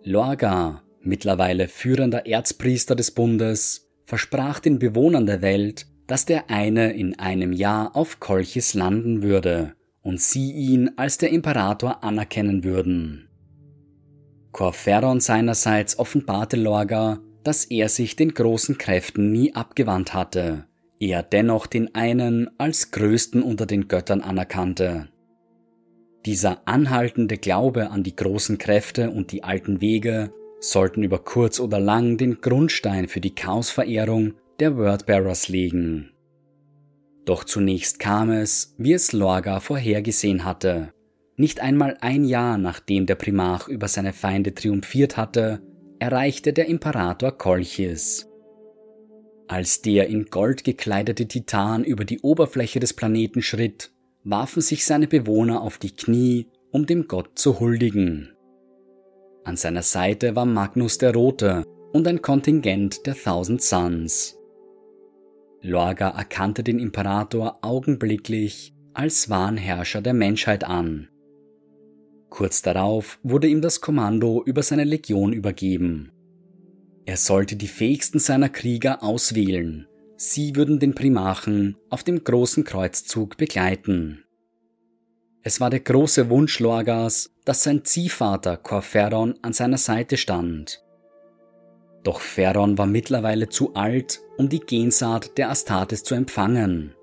Lorga, 0.03 0.83
mittlerweile 1.01 1.69
führender 1.69 2.27
Erzpriester 2.27 2.95
des 2.95 3.11
Bundes, 3.11 3.89
versprach 4.05 4.61
den 4.61 4.79
Bewohnern 4.79 5.27
der 5.27 5.43
Welt, 5.43 5.87
dass 6.07 6.27
der 6.27 6.51
eine 6.51 6.93
in 6.93 7.19
einem 7.19 7.53
Jahr 7.53 7.95
auf 7.97 8.21
Kolchis 8.21 8.75
landen 8.75 9.23
würde 9.23 9.75
und 10.03 10.21
sie 10.21 10.53
ihn 10.53 10.91
als 10.97 11.19
der 11.19 11.31
Imperator 11.31 12.03
anerkennen 12.03 12.65
würden. 12.65 13.30
Corferon 14.52 15.21
seinerseits 15.21 15.99
offenbarte 15.99 16.57
Lorga, 16.57 17.21
dass 17.45 17.64
er 17.64 17.88
sich 17.88 18.16
den 18.16 18.35
großen 18.35 18.78
Kräften 18.78 19.33
nie 19.33 19.54
abgewandt 19.54 20.12
hatte, 20.12 20.66
er 20.99 21.23
dennoch 21.23 21.66
den 21.66 21.95
einen 21.95 22.50
als 22.59 22.90
größten 22.90 23.42
unter 23.42 23.66
den 23.66 23.88
Göttern 23.88 24.21
anerkannte. 24.21 25.09
Dieser 26.26 26.69
anhaltende 26.69 27.38
Glaube 27.38 27.90
an 27.90 28.02
die 28.02 28.14
großen 28.14 28.59
Kräfte 28.59 29.11
und 29.11 29.33
die 29.33 29.42
alten 29.42 29.80
Wege 29.80 30.33
sollten 30.61 31.02
über 31.02 31.19
kurz 31.19 31.59
oder 31.59 31.80
lang 31.80 32.19
den 32.19 32.42
Grundstein 32.42 33.09
für 33.09 33.21
die 33.21 33.35
Chaosverehrung 33.35 34.35
der 34.59 34.76
Wordbearers 34.76 35.49
legen. 35.49 36.11
Doch 37.25 37.45
zunächst 37.45 37.99
kam 37.99 38.30
es, 38.30 38.75
wie 38.76 38.92
es 38.92 39.12
Lorga 39.12 39.61
vorhergesehen 39.61 40.45
hatte. 40.45 40.92
Nicht 41.41 41.61
einmal 41.61 41.97
ein 42.03 42.27
Jahr 42.27 42.59
nachdem 42.59 43.07
der 43.07 43.15
Primarch 43.15 43.67
über 43.67 43.89
seine 43.89 44.13
Feinde 44.13 44.55
triumphiert 44.55 45.17
hatte, 45.17 45.63
erreichte 45.99 46.53
der 46.53 46.67
Imperator 46.67 47.33
Kolchis. 47.33 48.29
Als 49.49 49.81
der 49.81 50.09
in 50.09 50.27
Gold 50.27 50.65
gekleidete 50.65 51.27
Titan 51.27 51.83
über 51.83 52.05
die 52.05 52.21
Oberfläche 52.21 52.79
des 52.79 52.93
Planeten 52.93 53.41
schritt, 53.41 53.91
warfen 54.23 54.61
sich 54.61 54.85
seine 54.85 55.07
Bewohner 55.07 55.63
auf 55.63 55.79
die 55.79 55.93
Knie, 55.97 56.47
um 56.73 56.85
dem 56.85 57.09
Gott 57.09 57.39
zu 57.39 57.59
huldigen. 57.59 58.35
An 59.43 59.57
seiner 59.57 59.81
Seite 59.81 60.37
war 60.37 60.45
Magnus 60.45 60.99
der 60.99 61.15
Rote 61.15 61.65
und 61.95 62.07
ein 62.07 62.21
Kontingent 62.21 63.07
der 63.07 63.15
Thousand 63.15 63.63
Suns. 63.63 64.37
Lorga 65.63 66.11
erkannte 66.11 66.63
den 66.63 66.79
Imperator 66.79 67.61
augenblicklich 67.63 68.75
als 68.93 69.31
wahren 69.31 69.57
Herrscher 69.57 70.03
der 70.03 70.13
Menschheit 70.13 70.65
an. 70.65 71.09
Kurz 72.31 72.63
darauf 72.63 73.19
wurde 73.23 73.49
ihm 73.49 73.61
das 73.61 73.81
Kommando 73.81 74.43
über 74.45 74.63
seine 74.63 74.85
Legion 74.85 75.33
übergeben. 75.33 76.13
Er 77.05 77.17
sollte 77.17 77.57
die 77.57 77.69
fähigsten 77.69 78.21
seiner 78.21 78.49
Krieger 78.49 79.03
auswählen. 79.03 79.87
Sie 80.17 80.55
würden 80.55 80.79
den 80.79 80.95
Primarchen 80.95 81.77
auf 81.89 82.05
dem 82.05 82.23
großen 82.23 82.65
Kreuzzug 82.65 83.37
begleiten. 83.37 84.25
Es 85.43 85.61
war 85.61 85.71
der 85.71 85.81
große 85.81 86.31
Wunsch 86.31 86.61
Lorgas, 86.61 87.31
dass 87.45 87.65
sein 87.65 87.85
Ziehvater 87.85 88.57
Corferon 88.57 89.35
an 89.43 89.53
seiner 89.53 89.79
Seite 89.79 90.17
stand. 90.17 90.85
Doch 92.03 92.21
Feron 92.21 92.79
war 92.79 92.87
mittlerweile 92.87 93.49
zu 93.49 93.75
alt, 93.75 94.21
um 94.37 94.49
die 94.49 94.61
Gensaat 94.61 95.37
der 95.37 95.51
Astartes 95.51 96.03
zu 96.03 96.15
empfangen. 96.15 96.95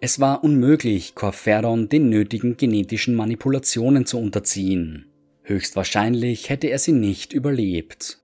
Es 0.00 0.20
war 0.20 0.44
unmöglich, 0.44 1.16
Corferon 1.16 1.88
den 1.88 2.08
nötigen 2.08 2.56
genetischen 2.56 3.16
Manipulationen 3.16 4.06
zu 4.06 4.18
unterziehen. 4.18 5.06
Höchstwahrscheinlich 5.42 6.50
hätte 6.50 6.68
er 6.68 6.78
sie 6.78 6.92
nicht 6.92 7.32
überlebt. 7.32 8.22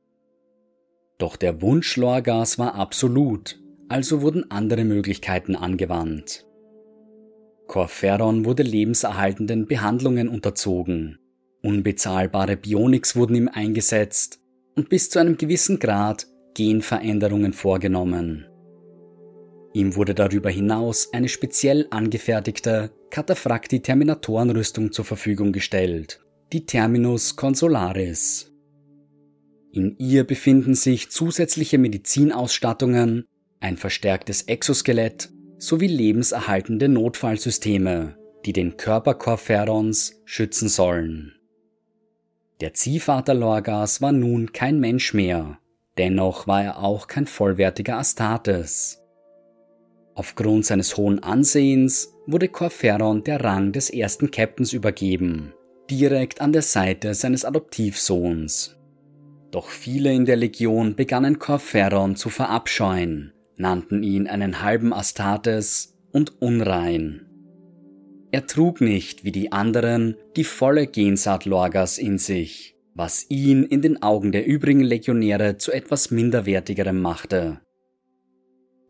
Doch 1.18 1.36
der 1.36 1.62
Wunsch 1.62 1.96
Lorgas 1.96 2.58
war 2.58 2.76
absolut, 2.76 3.58
also 3.88 4.22
wurden 4.22 4.50
andere 4.50 4.84
Möglichkeiten 4.84 5.56
angewandt. 5.56 6.46
Corferon 7.66 8.44
wurde 8.44 8.62
lebenserhaltenden 8.62 9.66
Behandlungen 9.66 10.28
unterzogen. 10.28 11.18
Unbezahlbare 11.62 12.56
Bionics 12.56 13.16
wurden 13.16 13.34
ihm 13.34 13.48
eingesetzt 13.48 14.40
und 14.76 14.90
bis 14.90 15.10
zu 15.10 15.18
einem 15.18 15.38
gewissen 15.38 15.78
Grad 15.80 16.26
Genveränderungen 16.54 17.52
vorgenommen. 17.52 18.46
Ihm 19.74 19.96
wurde 19.96 20.14
darüber 20.14 20.50
hinaus 20.50 21.12
eine 21.12 21.28
speziell 21.28 21.88
angefertigte 21.90 22.92
Cataphracti-Terminatorenrüstung 23.10 24.92
zur 24.92 25.04
Verfügung 25.04 25.52
gestellt, 25.52 26.20
die 26.52 26.64
Terminus 26.64 27.34
Consolaris. 27.34 28.52
In 29.72 29.96
ihr 29.98 30.22
befinden 30.22 30.76
sich 30.76 31.10
zusätzliche 31.10 31.78
Medizinausstattungen, 31.78 33.26
ein 33.58 33.76
verstärktes 33.76 34.42
Exoskelett 34.42 35.30
sowie 35.58 35.88
lebenserhaltende 35.88 36.88
Notfallsysteme, 36.88 38.16
die 38.46 38.52
den 38.52 38.76
Körper 38.76 39.14
Corferons 39.14 40.22
schützen 40.24 40.68
sollen. 40.68 41.32
Der 42.60 42.74
Ziehvater 42.74 43.34
Lorgas 43.34 44.00
war 44.00 44.12
nun 44.12 44.52
kein 44.52 44.78
Mensch 44.78 45.14
mehr, 45.14 45.58
dennoch 45.98 46.46
war 46.46 46.62
er 46.62 46.78
auch 46.78 47.08
kein 47.08 47.26
vollwertiger 47.26 47.98
Astartes. 47.98 49.03
Aufgrund 50.14 50.64
seines 50.64 50.96
hohen 50.96 51.22
Ansehens 51.22 52.14
wurde 52.26 52.48
Corferon 52.48 53.24
der 53.24 53.42
Rang 53.42 53.72
des 53.72 53.90
ersten 53.90 54.30
Captains 54.30 54.72
übergeben, 54.72 55.52
direkt 55.90 56.40
an 56.40 56.52
der 56.52 56.62
Seite 56.62 57.14
seines 57.14 57.44
Adoptivsohns. 57.44 58.76
Doch 59.50 59.68
viele 59.68 60.12
in 60.12 60.24
der 60.24 60.36
Legion 60.36 60.94
begannen 60.94 61.38
Corferon 61.38 62.16
zu 62.16 62.28
verabscheuen, 62.28 63.32
nannten 63.56 64.02
ihn 64.02 64.26
einen 64.26 64.62
halben 64.62 64.92
Astartes 64.92 65.96
und 66.12 66.40
unrein. 66.40 67.26
Er 68.30 68.46
trug 68.46 68.80
nicht, 68.80 69.24
wie 69.24 69.32
die 69.32 69.52
anderen, 69.52 70.16
die 70.36 70.44
volle 70.44 70.86
Gensaat 70.88 71.44
Lorgas 71.44 71.98
in 71.98 72.18
sich, 72.18 72.76
was 72.94 73.26
ihn 73.28 73.62
in 73.62 73.82
den 73.82 74.02
Augen 74.02 74.32
der 74.32 74.46
übrigen 74.46 74.80
Legionäre 74.80 75.56
zu 75.56 75.70
etwas 75.72 76.10
Minderwertigerem 76.10 77.00
machte. 77.00 77.60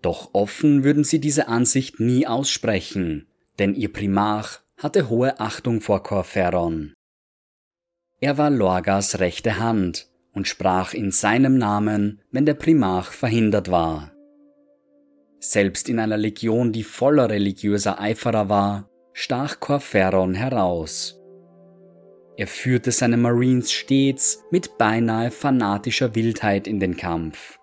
Doch 0.05 0.35
offen 0.35 0.85
würden 0.85 1.03
sie 1.03 1.19
diese 1.19 1.49
Ansicht 1.49 1.99
nie 1.99 2.27
aussprechen, 2.27 3.27
denn 3.59 3.75
ihr 3.75 3.91
Primarch 3.91 4.61
hatte 4.77 5.09
hohe 5.09 5.41
Achtung 5.41 5.81
vor 5.81 6.03
Corferon. 6.03 6.93
Er 8.21 8.37
war 8.37 8.51
Lorgas 8.51 9.19
rechte 9.21 9.59
Hand 9.59 10.09
und 10.35 10.47
sprach 10.47 10.93
in 10.93 11.11
seinem 11.11 11.57
Namen, 11.57 12.21
wenn 12.31 12.45
der 12.45 12.53
Primarch 12.53 13.13
verhindert 13.13 13.71
war. 13.71 14.13
Selbst 15.39 15.89
in 15.89 15.99
einer 15.99 16.19
Legion, 16.19 16.71
die 16.71 16.85
voller 16.85 17.31
religiöser 17.31 17.99
Eiferer 17.99 18.51
war, 18.51 18.91
stach 19.15 19.59
Corferon 19.59 20.35
heraus. 20.35 21.19
Er 22.37 22.47
führte 22.47 22.93
seine 22.93 23.17
Marines 23.17 23.73
stets 23.73 24.45
mit 24.51 24.77
beinahe 24.77 25.31
fanatischer 25.31 26.15
Wildheit 26.15 26.67
in 26.67 26.79
den 26.79 26.99
Kampf. 26.99 27.59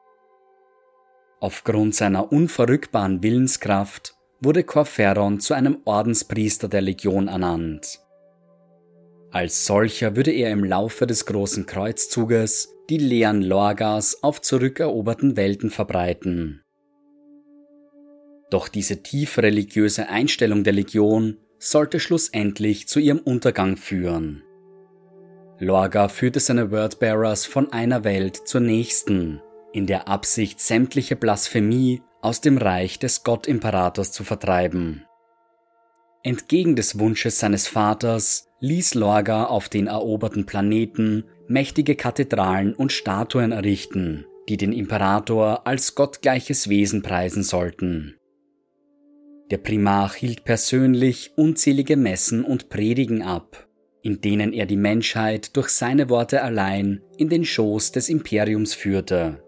Aufgrund 1.42 1.96
seiner 1.96 2.32
unverrückbaren 2.32 3.24
Willenskraft 3.24 4.14
wurde 4.42 4.64
Corferon 4.64 5.40
zu 5.40 5.56
einem 5.56 5.80
Ordenspriester 5.86 6.68
der 6.68 6.82
Legion 6.82 7.28
ernannt. 7.28 8.00
Als 9.32 9.66
solcher 9.66 10.16
würde 10.16 10.32
er 10.32 10.52
im 10.52 10.64
Laufe 10.64 11.08
des 11.08 11.26
großen 11.26 11.66
Kreuzzuges 11.66 12.76
die 12.92 13.00
Lehren 13.00 13.42
Lorgas 13.42 14.22
auf 14.22 14.42
zurückeroberten 14.42 15.36
Welten 15.36 15.72
verbreiten. 15.72 16.62
Doch 18.52 18.68
diese 18.68 19.02
tief 19.02 19.40
religiöse 19.40 20.10
Einstellung 20.10 20.64
der 20.64 20.74
Legion 20.74 21.38
sollte 21.58 22.00
schlussendlich 22.00 22.88
zu 22.88 23.00
ihrem 23.00 23.20
Untergang 23.20 23.78
führen. 23.78 24.44
Lorga 25.58 26.08
führte 26.08 26.40
seine 26.40 26.70
Wordbearers 26.70 27.48
von 27.48 27.74
einer 27.74 28.04
Welt 28.04 28.36
zur 28.36 28.62
nächsten 28.62 29.42
in 29.74 29.88
der 29.88 30.08
Absicht, 30.08 30.60
sämtliche 30.60 31.16
Blasphemie 31.16 32.02
aus 32.22 32.42
dem 32.42 32.58
Reich 32.58 33.00
des 33.00 33.24
Gottimperators 33.24 34.12
zu 34.12 34.24
vertreiben. 34.24 35.06
Entgegen 36.24 36.76
des 36.76 37.00
Wunsches 37.00 37.40
seines 37.40 37.68
Vaters 37.68 38.48
ließ 38.60 38.94
Lorga 38.94 39.46
auf 39.46 39.70
den 39.70 39.88
eroberten 39.88 40.46
Planeten 40.46 41.24
mächtige 41.48 41.96
Kathedralen 41.96 42.76
und 42.76 42.92
Statuen 42.92 43.52
errichten, 43.52 44.26
die 44.48 44.58
den 44.58 44.72
Imperator 44.72 45.66
als 45.66 45.96
gottgleiches 45.96 46.70
Wesen 46.70 47.02
preisen 47.02 47.42
sollten. 47.42 48.18
Der 49.50 49.58
Primarch 49.58 50.16
hielt 50.16 50.46
persönlich 50.46 51.32
unzählige 51.36 51.98
Messen 51.98 52.46
und 52.46 52.70
Predigen 52.70 53.24
ab, 53.24 53.68
in 54.04 54.22
denen 54.22 54.54
er 54.54 54.68
die 54.68 54.78
Menschheit 54.78 55.58
durch 55.58 55.70
seine 55.70 56.10
Worte 56.10 56.44
allein 56.44 57.02
in 57.18 57.30
den 57.30 57.44
Schoß 57.44 57.92
des 57.92 58.10
Imperiums 58.10 58.74
führte. 58.74 59.44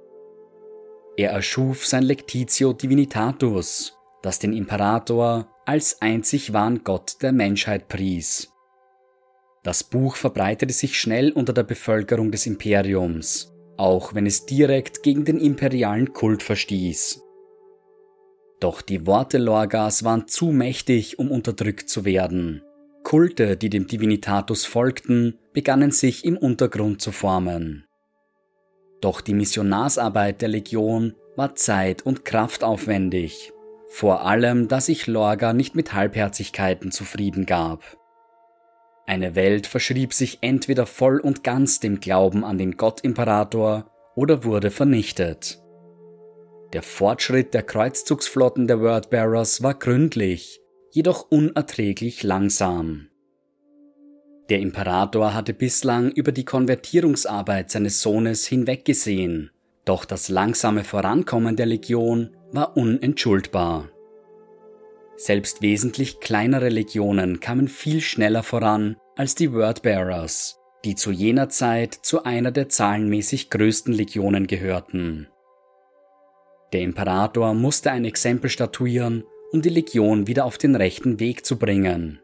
Er 1.16 1.30
erschuf 1.30 1.86
sein 1.86 2.04
Lectitio 2.04 2.74
Divinitatus, 2.74 3.96
das 4.24 4.40
den 4.40 4.54
Imperator 4.54 5.48
als 5.66 6.02
einzig 6.02 6.54
wahren 6.54 6.84
Gott 6.84 7.18
der 7.22 7.32
Menschheit 7.32 7.88
pries. 7.88 8.52
Das 9.64 9.84
Buch 9.84 10.16
verbreitete 10.16 10.74
sich 10.74 11.00
schnell 11.00 11.32
unter 11.32 11.54
der 11.54 11.64
Bevölkerung 11.64 12.32
des 12.32 12.48
Imperiums, 12.48 13.54
auch 13.78 14.14
wenn 14.16 14.26
es 14.26 14.46
direkt 14.46 15.04
gegen 15.04 15.24
den 15.24 15.40
imperialen 15.40 16.14
Kult 16.14 16.42
verstieß. 16.42 17.22
Doch 18.60 18.82
die 18.82 19.06
Worte 19.06 19.38
Lorgas 19.38 20.04
waren 20.04 20.28
zu 20.28 20.48
mächtig, 20.48 21.20
um 21.20 21.32
unterdrückt 21.32 21.90
zu 21.90 22.06
werden. 22.06 22.64
Kulte, 23.04 23.56
die 23.56 23.70
dem 23.70 23.88
Divinitatus 23.88 24.66
folgten, 24.66 25.38
begannen 25.54 25.92
sich 25.92 26.26
im 26.26 26.38
Untergrund 26.38 27.02
zu 27.02 27.12
formen. 27.12 27.86
Doch 29.04 29.20
die 29.20 29.34
Missionarsarbeit 29.34 30.42
der 30.42 30.48
Legion 30.48 31.14
war 31.36 31.56
zeit- 31.56 32.06
und 32.06 32.24
kraftaufwendig, 32.24 33.52
vor 33.90 34.26
allem 34.26 34.70
da 34.70 34.80
sich 34.80 35.08
Lorga 35.08 35.52
nicht 35.52 35.76
mit 35.76 35.94
Halbherzigkeiten 35.94 36.90
zufrieden 36.90 37.46
gab. 37.46 37.98
Eine 39.06 39.36
Welt 39.36 39.68
verschrieb 39.68 40.14
sich 40.14 40.38
entweder 40.40 40.86
voll 40.86 41.20
und 41.20 41.44
ganz 41.44 41.82
dem 41.82 42.00
Glauben 42.00 42.46
an 42.46 42.58
den 42.58 42.78
Gottimperator 42.78 43.92
oder 44.16 44.46
wurde 44.46 44.72
vernichtet. 44.72 45.62
Der 46.72 46.82
Fortschritt 46.82 47.54
der 47.54 47.64
Kreuzzugsflotten 47.64 48.68
der 48.68 48.80
Wordbearers 48.80 49.62
war 49.62 49.74
gründlich, 49.74 50.62
jedoch 50.92 51.30
unerträglich 51.30 52.24
langsam. 52.24 53.10
Der 54.54 54.62
Imperator 54.62 55.34
hatte 55.34 55.52
bislang 55.52 56.12
über 56.12 56.32
die 56.32 56.46
Konvertierungsarbeit 56.46 57.72
seines 57.72 58.02
Sohnes 58.02 58.46
hinweggesehen, 58.46 59.50
doch 59.84 60.06
das 60.06 60.30
langsame 60.30 60.84
Vorankommen 60.84 61.56
der 61.56 61.66
Legion 61.66 62.30
war 62.52 62.78
unentschuldbar. 62.78 63.90
Selbst 65.16 65.64
wesentlich 65.64 66.20
kleinere 66.20 66.70
Legionen 66.70 67.40
kamen 67.40 67.68
viel 67.68 68.00
schneller 68.00 68.44
voran 68.44 68.96
als 69.16 69.34
die 69.34 69.52
Wordbearers, 69.54 70.60
die 70.86 70.94
zu 70.94 71.10
jener 71.10 71.50
Zeit 71.50 71.96
zu 71.96 72.24
einer 72.24 72.52
der 72.52 72.70
zahlenmäßig 72.70 73.50
größten 73.50 73.92
Legionen 73.96 74.46
gehörten. 74.46 75.30
Der 76.74 76.82
Imperator 76.82 77.56
musste 77.56 77.90
ein 77.90 78.06
Exempel 78.06 78.52
statuieren, 78.52 79.24
um 79.52 79.64
die 79.64 79.70
Legion 79.70 80.28
wieder 80.28 80.46
auf 80.46 80.60
den 80.60 80.76
rechten 80.76 81.20
Weg 81.20 81.44
zu 81.44 81.58
bringen. 81.58 82.20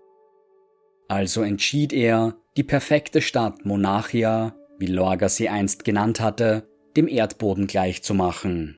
Also 1.10 1.42
entschied 1.42 1.92
er, 1.92 2.36
die 2.56 2.64
perfekte 2.64 3.22
Stadt 3.22 3.66
Monarchia, 3.66 4.56
wie 4.78 4.86
Lorga 4.86 5.28
sie 5.28 5.50
einst 5.50 5.84
genannt 5.84 6.22
hatte, 6.22 6.70
dem 6.96 7.08
Erdboden 7.08 7.66
gleichzumachen. 7.66 8.78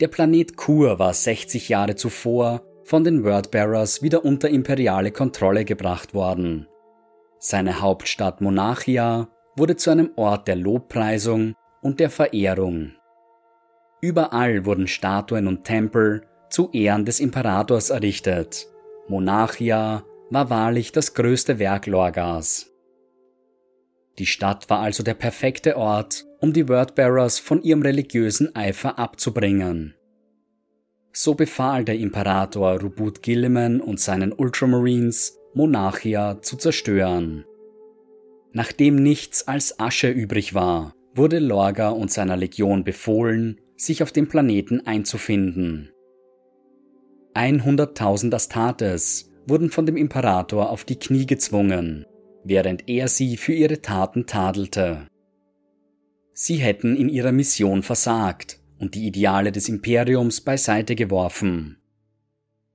Der 0.00 0.06
Planet 0.06 0.56
Kur 0.56 1.00
war 1.00 1.12
60 1.12 1.68
Jahre 1.68 1.96
zuvor 1.96 2.62
von 2.84 3.02
den 3.02 3.24
Wordbearers 3.24 4.02
wieder 4.02 4.24
unter 4.24 4.48
imperiale 4.48 5.10
Kontrolle 5.10 5.64
gebracht 5.64 6.14
worden. 6.14 6.68
Seine 7.40 7.80
Hauptstadt 7.80 8.40
Monarchia 8.40 9.28
wurde 9.56 9.74
zu 9.74 9.90
einem 9.90 10.12
Ort 10.14 10.46
der 10.46 10.56
Lobpreisung 10.56 11.54
und 11.82 11.98
der 11.98 12.10
Verehrung. 12.10 12.92
Überall 14.00 14.64
wurden 14.64 14.86
Statuen 14.86 15.48
und 15.48 15.64
Tempel 15.64 16.22
zu 16.50 16.70
Ehren 16.70 17.04
des 17.04 17.18
Imperators 17.18 17.90
errichtet. 17.90 18.68
Monarchia 19.08 20.04
war 20.30 20.50
wahrlich 20.50 20.92
das 20.92 21.14
größte 21.14 21.58
Werk 21.58 21.86
Lorgas. 21.86 22.70
Die 24.18 24.26
Stadt 24.26 24.68
war 24.68 24.80
also 24.80 25.02
der 25.02 25.14
perfekte 25.14 25.76
Ort, 25.76 26.26
um 26.40 26.52
die 26.52 26.68
Wordbearers 26.68 27.38
von 27.38 27.62
ihrem 27.62 27.82
religiösen 27.82 28.54
Eifer 28.54 28.98
abzubringen. 28.98 29.94
So 31.12 31.34
befahl 31.34 31.84
der 31.84 31.98
Imperator 31.98 32.80
Rubut 32.80 33.22
Gilliman 33.22 33.80
und 33.80 34.00
seinen 34.00 34.32
Ultramarines, 34.32 35.38
Monarchia 35.54 36.42
zu 36.42 36.56
zerstören. 36.56 37.44
Nachdem 38.52 38.96
nichts 38.96 39.46
als 39.46 39.78
Asche 39.80 40.10
übrig 40.10 40.54
war, 40.54 40.94
wurde 41.14 41.38
Lorga 41.38 41.90
und 41.90 42.10
seiner 42.10 42.36
Legion 42.36 42.84
befohlen, 42.84 43.60
sich 43.76 44.02
auf 44.02 44.12
dem 44.12 44.28
Planeten 44.28 44.86
einzufinden. 44.86 45.90
100.000 47.34 48.34
Astartes 48.34 49.27
wurden 49.48 49.70
von 49.70 49.86
dem 49.86 49.96
Imperator 49.96 50.70
auf 50.70 50.84
die 50.84 50.98
Knie 50.98 51.26
gezwungen, 51.26 52.04
während 52.44 52.88
er 52.88 53.08
sie 53.08 53.36
für 53.36 53.52
ihre 53.52 53.80
Taten 53.82 54.26
tadelte. 54.26 55.06
Sie 56.32 56.56
hätten 56.56 56.96
in 56.96 57.08
ihrer 57.08 57.32
Mission 57.32 57.82
versagt 57.82 58.60
und 58.78 58.94
die 58.94 59.06
Ideale 59.06 59.50
des 59.52 59.68
Imperiums 59.68 60.40
beiseite 60.40 60.94
geworfen. 60.94 61.78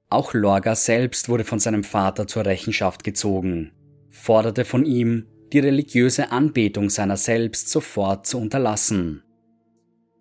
Auch 0.10 0.34
Lorga 0.34 0.76
selbst 0.76 1.30
wurde 1.30 1.44
von 1.44 1.60
seinem 1.60 1.84
Vater 1.84 2.28
zur 2.28 2.46
Rechenschaft 2.46 3.04
gezogen, 3.04 3.72
forderte 4.10 4.66
von 4.66 4.86
ihm, 4.86 5.28
die 5.54 5.60
religiöse 5.60 6.32
Anbetung 6.32 6.90
seiner 6.90 7.18
selbst 7.18 7.70
sofort 7.70 8.28
zu 8.28 8.40
unterlassen. 8.40 9.24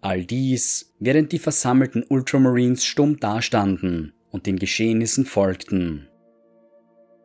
All 0.00 0.24
dies, 0.24 0.94
während 0.98 1.32
die 1.32 1.38
versammelten 1.38 2.04
Ultramarines 2.08 2.84
stumm 2.84 3.18
dastanden 3.18 4.12
und 4.30 4.46
den 4.46 4.58
Geschehnissen 4.58 5.24
folgten. 5.24 6.08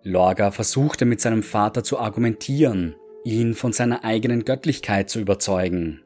Lorga 0.07 0.51
versuchte 0.51 1.05
mit 1.05 1.21
seinem 1.21 1.43
Vater 1.43 1.83
zu 1.83 1.99
argumentieren, 1.99 2.95
ihn 3.23 3.53
von 3.53 3.73
seiner 3.73 4.03
eigenen 4.03 4.45
Göttlichkeit 4.45 5.09
zu 5.09 5.19
überzeugen. 5.19 6.01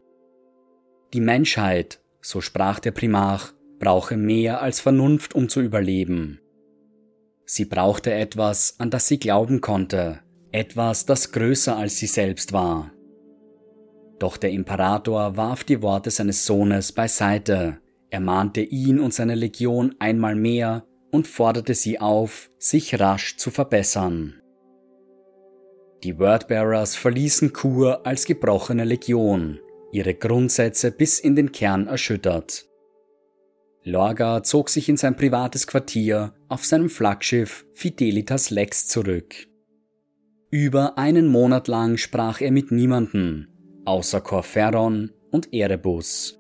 Die 1.13 1.21
Menschheit, 1.21 2.01
so 2.21 2.41
sprach 2.41 2.79
der 2.79 2.91
Primarch, 2.91 3.53
brauche 3.79 4.17
mehr 4.17 4.61
als 4.61 4.79
Vernunft, 4.79 5.35
um 5.35 5.49
zu 5.49 5.61
überleben. 5.61 6.39
Sie 7.45 7.65
brauchte 7.65 8.13
etwas, 8.13 8.75
an 8.79 8.89
das 8.89 9.07
sie 9.07 9.19
glauben 9.19 9.61
konnte, 9.61 10.19
etwas, 10.51 11.05
das 11.05 11.31
größer 11.31 11.75
als 11.77 11.97
sie 11.97 12.07
selbst 12.07 12.53
war. 12.53 12.91
Doch 14.19 14.37
der 14.37 14.51
Imperator 14.51 15.35
warf 15.37 15.63
die 15.63 15.81
Worte 15.81 16.11
seines 16.11 16.45
Sohnes 16.45 16.91
beiseite, 16.91 17.79
ermahnte 18.09 18.61
ihn 18.61 18.99
und 18.99 19.13
seine 19.13 19.35
Legion 19.35 19.95
einmal 19.99 20.35
mehr 20.35 20.85
und 21.11 21.27
forderte 21.27 21.73
sie 21.73 21.99
auf, 21.99 22.49
sich 22.57 22.99
rasch 22.99 23.37
zu 23.37 23.51
verbessern. 23.51 24.41
Die 26.03 26.17
Wordbearers 26.17 26.95
verließen 26.95 27.53
Kur 27.53 28.05
als 28.05 28.25
gebrochene 28.25 28.85
Legion, 28.85 29.59
ihre 29.91 30.15
Grundsätze 30.15 30.91
bis 30.91 31.19
in 31.19 31.35
den 31.35 31.51
Kern 31.51 31.87
erschüttert. 31.87 32.65
Lorga 33.83 34.43
zog 34.43 34.69
sich 34.69 34.89
in 34.89 34.97
sein 34.97 35.15
privates 35.15 35.67
Quartier 35.67 36.33
auf 36.49 36.65
seinem 36.65 36.89
Flaggschiff 36.89 37.65
Fidelitas 37.73 38.49
Lex 38.49 38.87
zurück. 38.87 39.47
Über 40.49 40.97
einen 40.97 41.27
Monat 41.27 41.67
lang 41.67 41.97
sprach 41.97 42.41
er 42.41 42.51
mit 42.51 42.71
niemanden, 42.71 43.47
außer 43.85 44.21
Corferon 44.21 45.11
und 45.31 45.53
Erebus. 45.53 46.39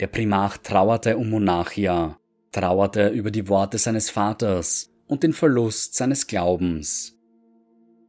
Der 0.00 0.06
Primarch 0.06 0.58
trauerte 0.58 1.16
um 1.16 1.28
Monarchia, 1.30 2.18
trauerte 2.52 3.08
über 3.08 3.30
die 3.30 3.48
Worte 3.48 3.78
seines 3.78 4.10
Vaters 4.10 4.90
und 5.06 5.22
den 5.22 5.32
Verlust 5.32 5.94
seines 5.94 6.26
Glaubens. 6.26 7.16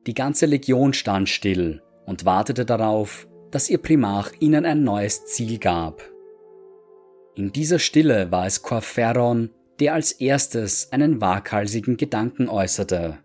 Die 0.08 0.14
ganze 0.14 0.46
Legion 0.46 0.94
stand 0.94 1.30
still 1.30 1.82
und 2.06 2.26
wartete 2.26 2.66
darauf, 2.66 3.28
dass 3.52 3.70
ihr 3.70 3.80
Primarch 3.80 4.32
ihnen 4.40 4.66
ein 4.66 4.84
neues 4.84 5.26
Ziel 5.26 5.58
gab. 5.58 6.02
In 7.36 7.52
dieser 7.52 7.80
Stille 7.80 8.32
war 8.32 8.46
es 8.46 8.62
Corferon, 8.62 9.52
der 9.80 9.94
als 9.94 10.12
erstes 10.12 10.92
einen 10.92 11.22
waghalsigen 11.22 11.98
Gedanken 11.98 12.50
äußerte. 12.50 13.20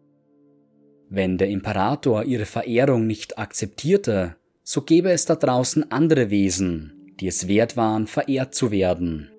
Wenn 1.09 1.37
der 1.38 1.48
Imperator 1.48 2.24
ihre 2.24 2.46
Verehrung 2.46 3.07
nicht 3.07 3.38
akzeptierte, 3.38 4.37
so 4.62 4.83
gäbe 4.83 5.11
es 5.11 5.27
da 5.27 5.37
draußen 5.37 5.90
andere 5.90 6.31
Wesen, 6.31 7.12
die 7.20 7.27
es 7.27 7.48
wert 7.48 7.77
waren, 7.77 8.07
verehrt 8.07 8.55
zu 8.55 8.70
werden. 8.70 9.31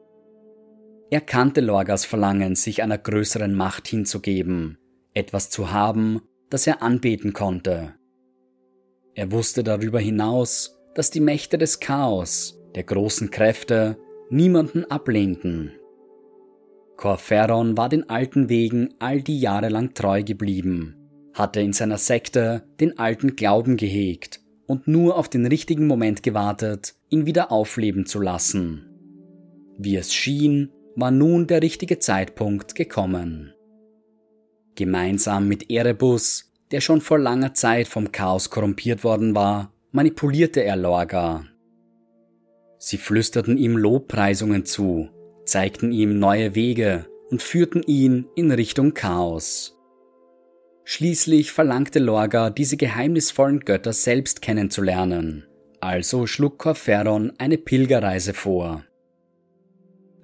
Er 1.09 1.21
kannte 1.21 1.61
Lorgas 1.61 2.03
Verlangen, 2.05 2.55
sich 2.55 2.81
einer 2.81 2.97
größeren 2.97 3.53
Macht 3.53 3.87
hinzugeben, 3.87 4.77
etwas 5.13 5.49
zu 5.49 5.71
haben, 5.71 6.21
das 6.49 6.65
er 6.67 6.81
anbeten 6.81 7.33
konnte. 7.33 7.93
Er 9.13 9.31
wusste 9.31 9.63
darüber 9.63 9.99
hinaus, 9.99 10.77
dass 10.95 11.11
die 11.11 11.19
Mächte 11.19 11.57
des 11.57 11.79
Chaos, 11.79 12.59
der 12.73 12.83
großen 12.83 13.29
Kräfte, 13.29 13.97
niemanden 14.29 14.85
ablehnten. 14.85 15.73
Corferon 16.97 17.77
war 17.77 17.89
den 17.89 18.09
alten 18.09 18.49
Wegen 18.49 18.93
all 18.99 19.21
die 19.21 19.39
Jahre 19.39 19.69
lang 19.69 19.93
treu 19.93 20.23
geblieben, 20.23 20.95
hatte 21.33 21.61
in 21.61 21.73
seiner 21.73 21.97
Sekte 21.97 22.63
den 22.79 22.97
alten 22.97 23.35
Glauben 23.35 23.77
gehegt 23.77 24.39
und 24.65 24.87
nur 24.87 25.17
auf 25.17 25.29
den 25.29 25.45
richtigen 25.45 25.87
Moment 25.87 26.23
gewartet, 26.23 26.95
ihn 27.09 27.25
wieder 27.25 27.51
aufleben 27.51 28.05
zu 28.05 28.19
lassen. 28.19 28.87
Wie 29.77 29.97
es 29.97 30.13
schien, 30.13 30.71
war 30.95 31.11
nun 31.11 31.47
der 31.47 31.61
richtige 31.61 31.99
Zeitpunkt 31.99 32.75
gekommen. 32.75 33.53
Gemeinsam 34.75 35.47
mit 35.47 35.69
Erebus, 35.69 36.51
der 36.71 36.81
schon 36.81 37.01
vor 37.01 37.19
langer 37.19 37.53
Zeit 37.53 37.87
vom 37.87 38.11
Chaos 38.11 38.49
korrumpiert 38.49 39.03
worden 39.03 39.35
war, 39.35 39.73
manipulierte 39.91 40.63
er 40.63 40.75
Lorga. 40.75 41.45
Sie 42.77 42.97
flüsterten 42.97 43.57
ihm 43.57 43.77
Lobpreisungen 43.77 44.65
zu, 44.65 45.09
zeigten 45.45 45.91
ihm 45.91 46.19
neue 46.19 46.55
Wege 46.55 47.05
und 47.29 47.41
führten 47.41 47.83
ihn 47.83 48.27
in 48.35 48.51
Richtung 48.51 48.93
Chaos. 48.93 49.77
Schließlich 50.83 51.51
verlangte 51.51 51.99
Lorga, 51.99 52.49
diese 52.49 52.77
geheimnisvollen 52.77 53.61
Götter 53.61 53.93
selbst 53.93 54.41
kennenzulernen, 54.41 55.47
also 55.79 56.27
schlug 56.27 56.59
Corferon 56.59 57.33
eine 57.39 57.57
Pilgerreise 57.57 58.33
vor. 58.33 58.83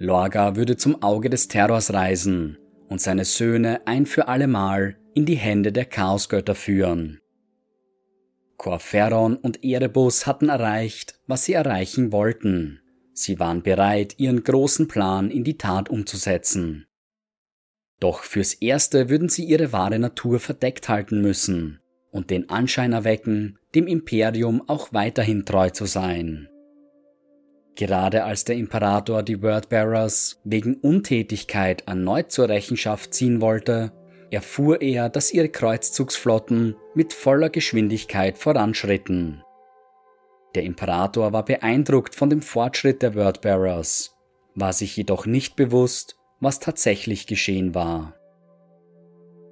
Lorga 0.01 0.55
würde 0.55 0.77
zum 0.77 1.03
Auge 1.03 1.29
des 1.29 1.47
Terrors 1.47 1.93
reisen 1.93 2.57
und 2.89 2.99
seine 2.99 3.23
Söhne 3.23 3.81
ein 3.85 4.07
für 4.07 4.27
allemal 4.27 4.97
in 5.13 5.27
die 5.27 5.35
Hände 5.35 5.71
der 5.71 5.85
Chaosgötter 5.85 6.55
führen. 6.55 7.19
Corferon 8.57 9.35
und 9.35 9.63
Erebus 9.63 10.25
hatten 10.25 10.49
erreicht, 10.49 11.19
was 11.27 11.45
sie 11.45 11.53
erreichen 11.53 12.11
wollten. 12.11 12.79
Sie 13.13 13.39
waren 13.39 13.61
bereit, 13.61 14.15
ihren 14.17 14.43
großen 14.43 14.87
Plan 14.87 15.29
in 15.29 15.43
die 15.43 15.59
Tat 15.59 15.87
umzusetzen. 15.89 16.87
Doch 17.99 18.23
fürs 18.23 18.55
Erste 18.55 19.07
würden 19.07 19.29
sie 19.29 19.45
ihre 19.45 19.71
wahre 19.71 19.99
Natur 19.99 20.39
verdeckt 20.39 20.89
halten 20.89 21.21
müssen 21.21 21.79
und 22.11 22.31
den 22.31 22.49
Anschein 22.49 22.93
erwecken, 22.93 23.59
dem 23.75 23.85
Imperium 23.85 24.67
auch 24.67 24.93
weiterhin 24.93 25.45
treu 25.45 25.69
zu 25.69 25.85
sein. 25.85 26.49
Gerade 27.75 28.23
als 28.23 28.43
der 28.43 28.55
Imperator 28.57 29.23
die 29.23 29.41
Wordbearers 29.41 30.41
wegen 30.43 30.75
Untätigkeit 30.75 31.83
erneut 31.87 32.31
zur 32.31 32.49
Rechenschaft 32.49 33.13
ziehen 33.13 33.41
wollte, 33.41 33.93
erfuhr 34.29 34.81
er, 34.81 35.09
dass 35.09 35.33
ihre 35.33 35.49
Kreuzzugsflotten 35.49 36.75
mit 36.95 37.13
voller 37.13 37.49
Geschwindigkeit 37.49 38.37
voranschritten. 38.37 39.43
Der 40.55 40.63
Imperator 40.63 41.31
war 41.31 41.45
beeindruckt 41.45 42.15
von 42.15 42.29
dem 42.29 42.41
Fortschritt 42.41 43.01
der 43.01 43.15
Wordbearers, 43.15 44.15
war 44.55 44.73
sich 44.73 44.97
jedoch 44.97 45.25
nicht 45.25 45.55
bewusst, 45.55 46.17
was 46.39 46.59
tatsächlich 46.59 47.27
geschehen 47.27 47.73
war. 47.73 48.15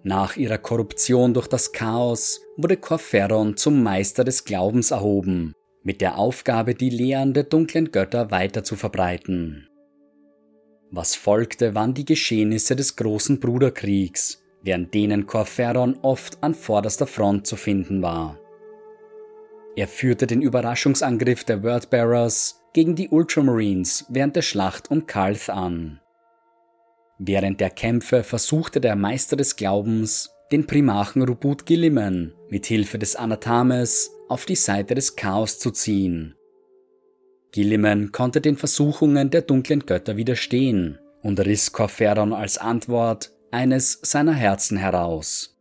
Nach 0.03 0.37
ihrer 0.37 0.57
Korruption 0.57 1.33
durch 1.33 1.47
das 1.47 1.71
Chaos 1.71 2.41
wurde 2.57 2.77
Corferon 2.77 3.57
zum 3.57 3.83
Meister 3.83 4.23
des 4.23 4.45
Glaubens 4.45 4.91
erhoben, 4.91 5.53
mit 5.83 6.01
der 6.01 6.17
Aufgabe, 6.17 6.75
die 6.75 6.89
Lehren 6.89 7.33
der 7.33 7.43
dunklen 7.43 7.91
Götter 7.91 8.31
weiter 8.31 8.63
zu 8.63 8.75
verbreiten. 8.75 9.67
Was 10.91 11.15
folgte, 11.15 11.75
waren 11.75 11.93
die 11.93 12.05
Geschehnisse 12.05 12.75
des 12.75 12.95
großen 12.95 13.39
Bruderkriegs, 13.39 14.43
während 14.63 14.93
denen 14.93 15.27
Corferon 15.27 15.97
oft 16.01 16.43
an 16.43 16.53
vorderster 16.53 17.07
Front 17.07 17.47
zu 17.47 17.55
finden 17.55 18.01
war. 18.01 18.39
Er 19.75 19.87
führte 19.87 20.27
den 20.27 20.41
Überraschungsangriff 20.41 21.43
der 21.43 21.63
Wordbearers 21.63 22.61
gegen 22.73 22.95
die 22.95 23.09
Ultramarines 23.09 24.05
während 24.09 24.35
der 24.35 24.41
Schlacht 24.41 24.91
um 24.91 25.05
Kalth 25.05 25.49
an. 25.49 26.01
Während 27.19 27.59
der 27.59 27.69
Kämpfe 27.69 28.23
versuchte 28.23 28.81
der 28.81 28.95
Meister 28.95 29.35
des 29.35 29.55
Glaubens, 29.55 30.31
den 30.51 30.65
Primarchen 30.65 31.21
Rubut 31.21 31.65
Gilliman 31.65 32.33
mit 32.49 32.65
Hilfe 32.65 32.97
des 32.97 33.15
Anathames 33.15 34.11
auf 34.27 34.45
die 34.45 34.55
Seite 34.55 34.95
des 34.95 35.15
Chaos 35.15 35.59
zu 35.59 35.71
ziehen. 35.71 36.35
Gilliman 37.51 38.11
konnte 38.11 38.41
den 38.41 38.57
Versuchungen 38.57 39.29
der 39.29 39.43
dunklen 39.43 39.85
Götter 39.85 40.17
widerstehen 40.17 40.99
und 41.21 41.39
riss 41.39 41.71
Corferon 41.71 42.33
als 42.33 42.57
Antwort 42.57 43.31
eines 43.51 43.99
seiner 44.01 44.33
Herzen 44.33 44.77
heraus. 44.77 45.55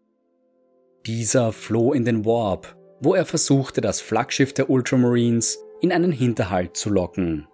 Dieser 1.07 1.53
floh 1.53 1.93
in 1.93 2.05
den 2.05 2.25
Warp, 2.25 2.77
wo 3.01 3.15
er 3.15 3.27
versuchte, 3.27 3.81
das 3.81 4.01
Flaggschiff 4.01 4.53
der 4.53 4.71
Ultramarines 4.71 5.59
in 5.81 5.93
einen 5.93 6.13
Hinterhalt 6.13 6.77
zu 6.77 6.91
locken. 6.91 7.47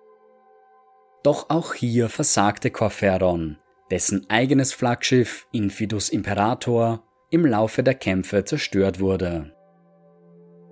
Doch 1.22 1.50
auch 1.50 1.74
hier 1.74 2.08
versagte 2.08 2.70
Corferon, 2.70 3.58
dessen 3.90 4.28
eigenes 4.28 4.72
Flaggschiff 4.72 5.46
Infidus 5.52 6.08
Imperator 6.08 7.04
im 7.30 7.46
Laufe 7.46 7.82
der 7.82 7.94
Kämpfe 7.94 8.44
zerstört 8.44 9.00
wurde. 9.00 9.52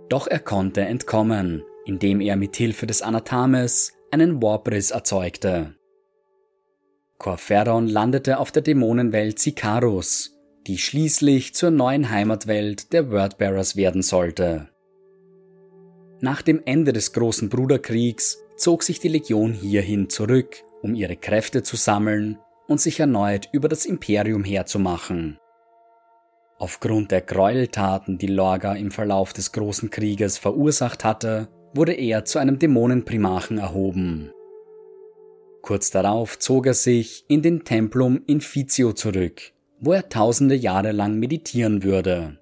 Doch 0.08 0.26
er 0.26 0.40
konnte 0.40 0.82
entkommen, 0.82 1.62
indem 1.84 2.20
er 2.20 2.36
mit 2.36 2.56
Hilfe 2.56 2.86
des 2.86 3.02
Anathames 3.02 3.92
einen 4.10 4.42
Warpriss 4.42 4.90
erzeugte. 4.90 5.74
Corferon 7.18 7.88
landete 7.88 8.38
auf 8.38 8.50
der 8.50 8.62
Dämonenwelt 8.62 9.38
Sicarus, 9.38 10.38
die 10.66 10.78
schließlich 10.78 11.54
zur 11.54 11.70
neuen 11.70 12.10
Heimatwelt 12.10 12.92
der 12.92 13.10
Wordbearers 13.10 13.76
werden 13.76 14.02
sollte. 14.02 14.68
Nach 16.20 16.42
dem 16.42 16.62
Ende 16.64 16.92
des 16.92 17.12
großen 17.12 17.48
Bruderkriegs 17.48 18.38
zog 18.56 18.82
sich 18.82 19.00
die 19.00 19.08
Legion 19.08 19.52
hierhin 19.52 20.08
zurück, 20.08 20.62
um 20.82 20.94
ihre 20.94 21.16
Kräfte 21.16 21.62
zu 21.62 21.76
sammeln 21.76 22.38
und 22.68 22.80
sich 22.80 23.00
erneut 23.00 23.48
über 23.52 23.68
das 23.68 23.84
Imperium 23.86 24.44
herzumachen. 24.44 25.38
Aufgrund 26.62 27.10
der 27.10 27.22
Gräueltaten, 27.22 28.18
die 28.18 28.28
Lorga 28.28 28.74
im 28.74 28.92
Verlauf 28.92 29.32
des 29.32 29.50
großen 29.50 29.90
Krieges 29.90 30.38
verursacht 30.38 31.02
hatte, 31.02 31.48
wurde 31.74 31.92
er 31.92 32.24
zu 32.24 32.38
einem 32.38 32.60
Dämonenprimachen 32.60 33.58
erhoben. 33.58 34.30
Kurz 35.60 35.90
darauf 35.90 36.38
zog 36.38 36.66
er 36.66 36.74
sich 36.74 37.24
in 37.26 37.42
den 37.42 37.64
Templum 37.64 38.22
Infizio 38.28 38.92
zurück, 38.92 39.54
wo 39.80 39.92
er 39.92 40.08
tausende 40.08 40.54
Jahre 40.54 40.92
lang 40.92 41.18
meditieren 41.18 41.82
würde. 41.82 42.38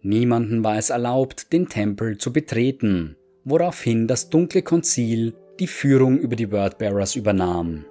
Niemanden 0.00 0.64
war 0.64 0.78
es 0.78 0.88
erlaubt, 0.88 1.52
den 1.52 1.68
Tempel 1.68 2.16
zu 2.16 2.32
betreten, 2.32 3.16
woraufhin 3.44 4.08
das 4.08 4.30
dunkle 4.30 4.62
Konzil 4.62 5.34
die 5.60 5.66
Führung 5.66 6.16
über 6.16 6.36
die 6.36 6.50
Wordbearers 6.50 7.16
übernahm. 7.16 7.84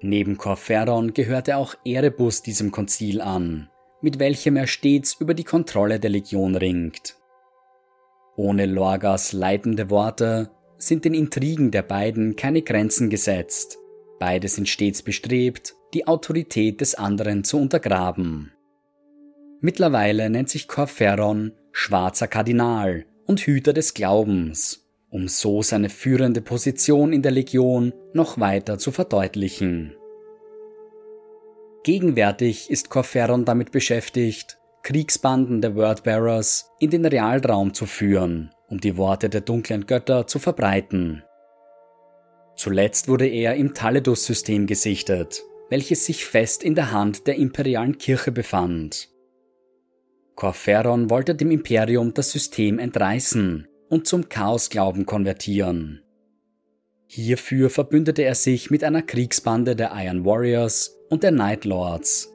Neben 0.00 0.36
Corferon 0.36 1.14
gehörte 1.14 1.56
auch 1.56 1.76
Erebus 1.84 2.42
diesem 2.42 2.72
Konzil 2.72 3.20
an, 3.20 3.70
mit 4.04 4.18
welchem 4.18 4.56
er 4.56 4.66
stets 4.66 5.16
über 5.18 5.32
die 5.32 5.44
Kontrolle 5.44 5.98
der 5.98 6.10
Legion 6.10 6.56
ringt. 6.56 7.16
Ohne 8.36 8.66
Lorgas 8.66 9.32
leitende 9.32 9.88
Worte 9.88 10.50
sind 10.76 11.06
den 11.06 11.14
Intrigen 11.14 11.70
der 11.70 11.80
beiden 11.80 12.36
keine 12.36 12.60
Grenzen 12.60 13.08
gesetzt. 13.08 13.78
Beide 14.18 14.48
sind 14.48 14.68
stets 14.68 15.02
bestrebt, 15.02 15.74
die 15.94 16.06
Autorität 16.06 16.82
des 16.82 16.94
anderen 16.94 17.44
zu 17.44 17.58
untergraben. 17.58 18.52
Mittlerweile 19.62 20.28
nennt 20.28 20.50
sich 20.50 20.68
Corferon 20.68 21.52
Schwarzer 21.72 22.28
Kardinal 22.28 23.06
und 23.24 23.40
Hüter 23.40 23.72
des 23.72 23.94
Glaubens, 23.94 24.86
um 25.08 25.28
so 25.28 25.62
seine 25.62 25.88
führende 25.88 26.42
Position 26.42 27.14
in 27.14 27.22
der 27.22 27.32
Legion 27.32 27.94
noch 28.12 28.38
weiter 28.38 28.76
zu 28.78 28.92
verdeutlichen. 28.92 29.94
Gegenwärtig 31.84 32.70
ist 32.70 32.88
Corferon 32.88 33.44
damit 33.44 33.70
beschäftigt, 33.70 34.58
Kriegsbanden 34.82 35.60
der 35.60 35.74
Wordbearers 35.76 36.70
in 36.80 36.88
den 36.90 37.04
Realraum 37.04 37.74
zu 37.74 37.84
führen, 37.84 38.50
um 38.68 38.80
die 38.80 38.96
Worte 38.96 39.28
der 39.28 39.42
dunklen 39.42 39.84
Götter 39.84 40.26
zu 40.26 40.38
verbreiten. 40.38 41.22
Zuletzt 42.56 43.06
wurde 43.08 43.26
er 43.28 43.56
im 43.56 43.74
Taledus-System 43.74 44.66
gesichtet, 44.66 45.42
welches 45.68 46.06
sich 46.06 46.24
fest 46.24 46.64
in 46.64 46.74
der 46.74 46.90
Hand 46.90 47.26
der 47.26 47.36
imperialen 47.36 47.98
Kirche 47.98 48.32
befand. 48.32 49.10
Corferon 50.36 51.10
wollte 51.10 51.34
dem 51.34 51.50
Imperium 51.50 52.14
das 52.14 52.30
System 52.30 52.78
entreißen 52.78 53.68
und 53.90 54.06
zum 54.06 54.30
Chaosglauben 54.30 55.04
konvertieren. 55.04 56.03
Hierfür 57.16 57.70
verbündete 57.70 58.22
er 58.22 58.34
sich 58.34 58.72
mit 58.72 58.82
einer 58.82 59.00
Kriegsbande 59.00 59.76
der 59.76 59.92
Iron 59.94 60.24
Warriors 60.24 60.98
und 61.10 61.22
der 61.22 61.30
Night 61.30 61.64
Lords. 61.64 62.34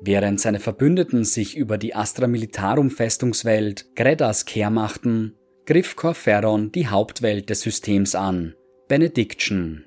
Während 0.00 0.40
seine 0.40 0.58
Verbündeten 0.58 1.22
sich 1.22 1.54
über 1.54 1.76
die 1.76 1.94
Astra 1.94 2.28
Militarum 2.28 2.90
Festungswelt 2.90 3.94
Gredas 3.94 4.46
kehr 4.46 4.70
machten, 4.70 5.34
griff 5.66 5.96
Corferon 5.96 6.72
die 6.72 6.88
Hauptwelt 6.88 7.50
des 7.50 7.60
Systems 7.60 8.14
an, 8.14 8.54
Benediction. 8.88 9.84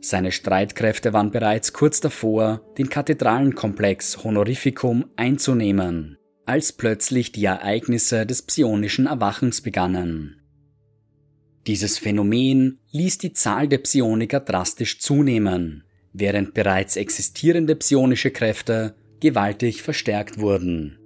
Seine 0.00 0.32
Streitkräfte 0.32 1.12
waren 1.12 1.30
bereits 1.30 1.72
kurz 1.72 2.00
davor, 2.00 2.62
den 2.76 2.88
Kathedralenkomplex 2.88 4.24
Honorificum 4.24 5.04
einzunehmen, 5.14 6.18
als 6.44 6.72
plötzlich 6.72 7.30
die 7.30 7.44
Ereignisse 7.44 8.26
des 8.26 8.42
psionischen 8.42 9.06
Erwachens 9.06 9.60
begannen. 9.60 10.37
Dieses 11.68 11.98
Phänomen 11.98 12.78
ließ 12.92 13.18
die 13.18 13.34
Zahl 13.34 13.68
der 13.68 13.76
Psioniker 13.76 14.40
drastisch 14.40 15.00
zunehmen, 15.00 15.84
während 16.14 16.54
bereits 16.54 16.96
existierende 16.96 17.76
psionische 17.76 18.30
Kräfte 18.30 18.94
gewaltig 19.20 19.82
verstärkt 19.82 20.40
wurden. 20.40 20.98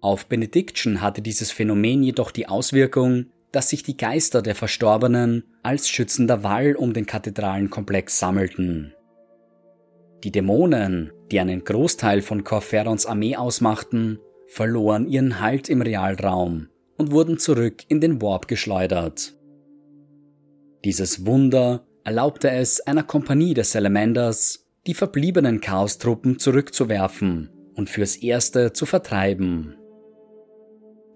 Auf 0.00 0.24
Benediction 0.24 1.02
hatte 1.02 1.20
dieses 1.20 1.52
Phänomen 1.52 2.02
jedoch 2.02 2.30
die 2.30 2.48
Auswirkung, 2.48 3.26
dass 3.52 3.68
sich 3.68 3.82
die 3.82 3.98
Geister 3.98 4.40
der 4.40 4.54
Verstorbenen 4.54 5.44
als 5.62 5.86
schützender 5.86 6.42
Wall 6.42 6.74
um 6.74 6.94
den 6.94 7.04
Kathedralenkomplex 7.04 8.18
sammelten. 8.18 8.94
Die 10.24 10.32
Dämonen, 10.32 11.12
die 11.30 11.40
einen 11.40 11.62
Großteil 11.62 12.22
von 12.22 12.42
Corferons 12.42 13.04
Armee 13.04 13.36
ausmachten, 13.36 14.18
verloren 14.46 15.06
ihren 15.06 15.40
Halt 15.40 15.68
im 15.68 15.82
Realraum 15.82 16.68
und 16.96 17.10
wurden 17.10 17.36
zurück 17.36 17.82
in 17.88 18.00
den 18.00 18.22
Warp 18.22 18.48
geschleudert. 18.48 19.34
Dieses 20.84 21.24
Wunder 21.26 21.86
erlaubte 22.02 22.50
es 22.50 22.80
einer 22.80 23.04
Kompanie 23.04 23.54
der 23.54 23.64
Salamanders, 23.64 24.66
die 24.86 24.94
verbliebenen 24.94 25.60
Chaostruppen 25.60 26.40
zurückzuwerfen 26.40 27.50
und 27.74 27.88
fürs 27.88 28.16
Erste 28.16 28.72
zu 28.72 28.84
vertreiben. 28.84 29.76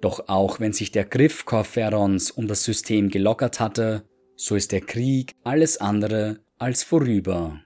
Doch 0.00 0.28
auch 0.28 0.60
wenn 0.60 0.72
sich 0.72 0.92
der 0.92 1.04
Griff 1.04 1.46
Corferons 1.46 2.30
um 2.30 2.46
das 2.46 2.62
System 2.62 3.08
gelockert 3.08 3.58
hatte, 3.58 4.04
so 4.36 4.54
ist 4.54 4.70
der 4.70 4.82
Krieg 4.82 5.32
alles 5.42 5.78
andere 5.78 6.38
als 6.58 6.84
vorüber. 6.84 7.60